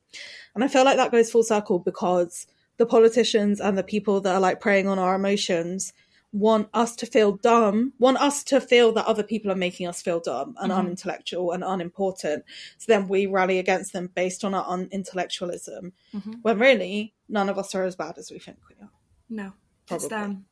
And 0.54 0.62
I 0.62 0.68
feel 0.68 0.84
like 0.84 0.98
that 0.98 1.10
goes 1.10 1.30
full 1.30 1.42
circle 1.42 1.78
because 1.78 2.46
the 2.76 2.84
politicians 2.84 3.60
and 3.60 3.78
the 3.78 3.82
people 3.82 4.20
that 4.20 4.34
are 4.34 4.40
like 4.40 4.60
preying 4.60 4.88
on 4.88 4.98
our 4.98 5.14
emotions 5.14 5.94
want 6.32 6.68
us 6.74 6.96
to 6.96 7.06
feel 7.06 7.32
dumb, 7.32 7.92
want 7.98 8.18
us 8.18 8.44
to 8.44 8.60
feel 8.60 8.92
that 8.92 9.06
other 9.06 9.22
people 9.22 9.50
are 9.50 9.56
making 9.56 9.86
us 9.86 10.02
feel 10.02 10.20
dumb 10.20 10.54
and 10.60 10.70
mm-hmm. 10.70 10.80
unintellectual 10.80 11.52
and 11.52 11.64
unimportant. 11.64 12.44
So 12.78 12.84
then 12.88 13.08
we 13.08 13.26
rally 13.26 13.58
against 13.58 13.92
them 13.92 14.10
based 14.14 14.44
on 14.44 14.54
our 14.54 14.64
unintellectualism, 14.64 15.92
mm-hmm. 16.14 16.32
when 16.42 16.58
really 16.58 17.14
none 17.28 17.48
of 17.48 17.58
us 17.58 17.74
are 17.74 17.84
as 17.84 17.96
bad 17.96 18.18
as 18.18 18.30
we 18.30 18.38
think 18.38 18.58
we 18.68 18.76
are. 18.82 18.90
No. 19.30 19.52
It's 19.90 20.08
them. 20.08 20.30
Um, 20.30 20.44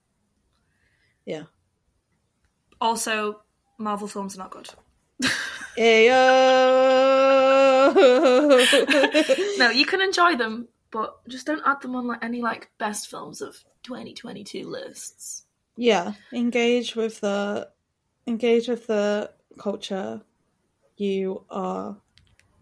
yeah. 1.26 1.42
Also, 2.80 3.40
Marvel 3.78 4.08
films 4.08 4.36
are 4.36 4.38
not 4.38 4.50
good. 4.50 4.68
Ayo. 5.78 6.34
No, 9.58 9.70
you 9.70 9.86
can 9.86 10.00
enjoy 10.00 10.36
them, 10.36 10.68
but 10.90 11.16
just 11.28 11.46
don't 11.46 11.62
add 11.64 11.80
them 11.80 11.94
on 11.94 12.06
like 12.06 12.22
any 12.24 12.42
like 12.42 12.70
best 12.78 13.08
films 13.08 13.40
of 13.40 13.56
2022 13.84 14.68
lists. 14.68 15.43
Yeah, 15.76 16.12
engage 16.32 16.96
with 16.96 17.20
the 17.20 17.68
engage 18.26 18.68
with 18.68 18.86
the 18.86 19.30
culture 19.58 20.22
you 20.96 21.44
are 21.50 21.96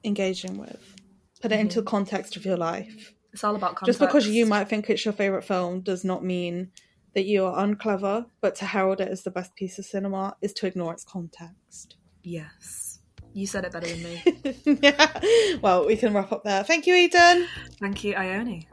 engaging 0.04 0.58
with. 0.58 0.96
Put 1.40 1.52
it 1.52 1.60
into 1.60 1.80
the 1.80 1.86
context 1.86 2.36
of 2.36 2.44
your 2.44 2.56
life. 2.56 3.12
It's 3.32 3.42
all 3.44 3.56
about 3.56 3.76
context. 3.76 3.86
Just 3.86 4.00
because 4.00 4.28
you 4.28 4.46
might 4.46 4.68
think 4.68 4.88
it's 4.88 5.04
your 5.04 5.14
favorite 5.14 5.44
film 5.44 5.80
does 5.80 6.04
not 6.04 6.24
mean 6.24 6.70
that 7.14 7.24
you 7.24 7.44
are 7.44 7.62
unclever, 7.62 8.26
but 8.40 8.54
to 8.56 8.64
herald 8.64 9.00
it 9.00 9.08
as 9.08 9.22
the 9.22 9.30
best 9.30 9.54
piece 9.54 9.78
of 9.78 9.84
cinema 9.84 10.36
is 10.40 10.52
to 10.54 10.66
ignore 10.66 10.92
its 10.92 11.04
context. 11.04 11.96
Yes. 12.22 13.00
You 13.34 13.46
said 13.46 13.64
it 13.64 13.72
better 13.72 13.86
than 13.86 14.02
me. 14.02 14.78
yeah. 14.82 15.20
Well, 15.62 15.86
we 15.86 15.96
can 15.96 16.12
wrap 16.12 16.32
up 16.32 16.44
there. 16.44 16.62
Thank 16.64 16.86
you, 16.86 16.94
Eden. 16.94 17.48
Thank 17.80 18.04
you, 18.04 18.14
Ione. 18.14 18.68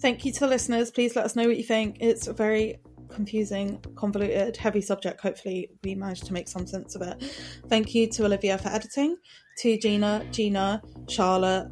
Thank 0.00 0.24
you 0.24 0.32
to 0.32 0.40
the 0.40 0.46
listeners. 0.46 0.90
Please 0.90 1.16
let 1.16 1.24
us 1.24 1.34
know 1.34 1.46
what 1.46 1.56
you 1.56 1.64
think. 1.64 1.96
It's 2.00 2.26
very 2.28 2.78
confusing, 3.08 3.82
convoluted, 3.96 4.56
heavy 4.56 4.80
subject. 4.80 5.20
Hopefully, 5.20 5.70
we 5.82 5.94
managed 5.94 6.26
to 6.26 6.32
make 6.32 6.48
some 6.48 6.66
sense 6.66 6.94
of 6.94 7.02
it. 7.02 7.22
Thank 7.68 7.94
you 7.94 8.06
to 8.08 8.24
Olivia 8.24 8.58
for 8.58 8.68
editing, 8.68 9.16
to 9.58 9.78
Gina, 9.78 10.24
Gina, 10.30 10.82
Charlotte, 11.08 11.70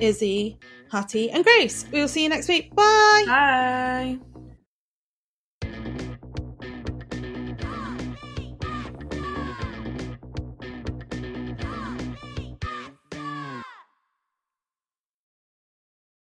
Izzy, 0.00 0.58
Hattie, 0.90 1.30
and 1.30 1.44
Grace. 1.44 1.86
We 1.92 2.00
will 2.00 2.08
see 2.08 2.22
you 2.22 2.28
next 2.28 2.48
week. 2.48 2.74
Bye. 2.74 3.24
Bye. 3.26 4.35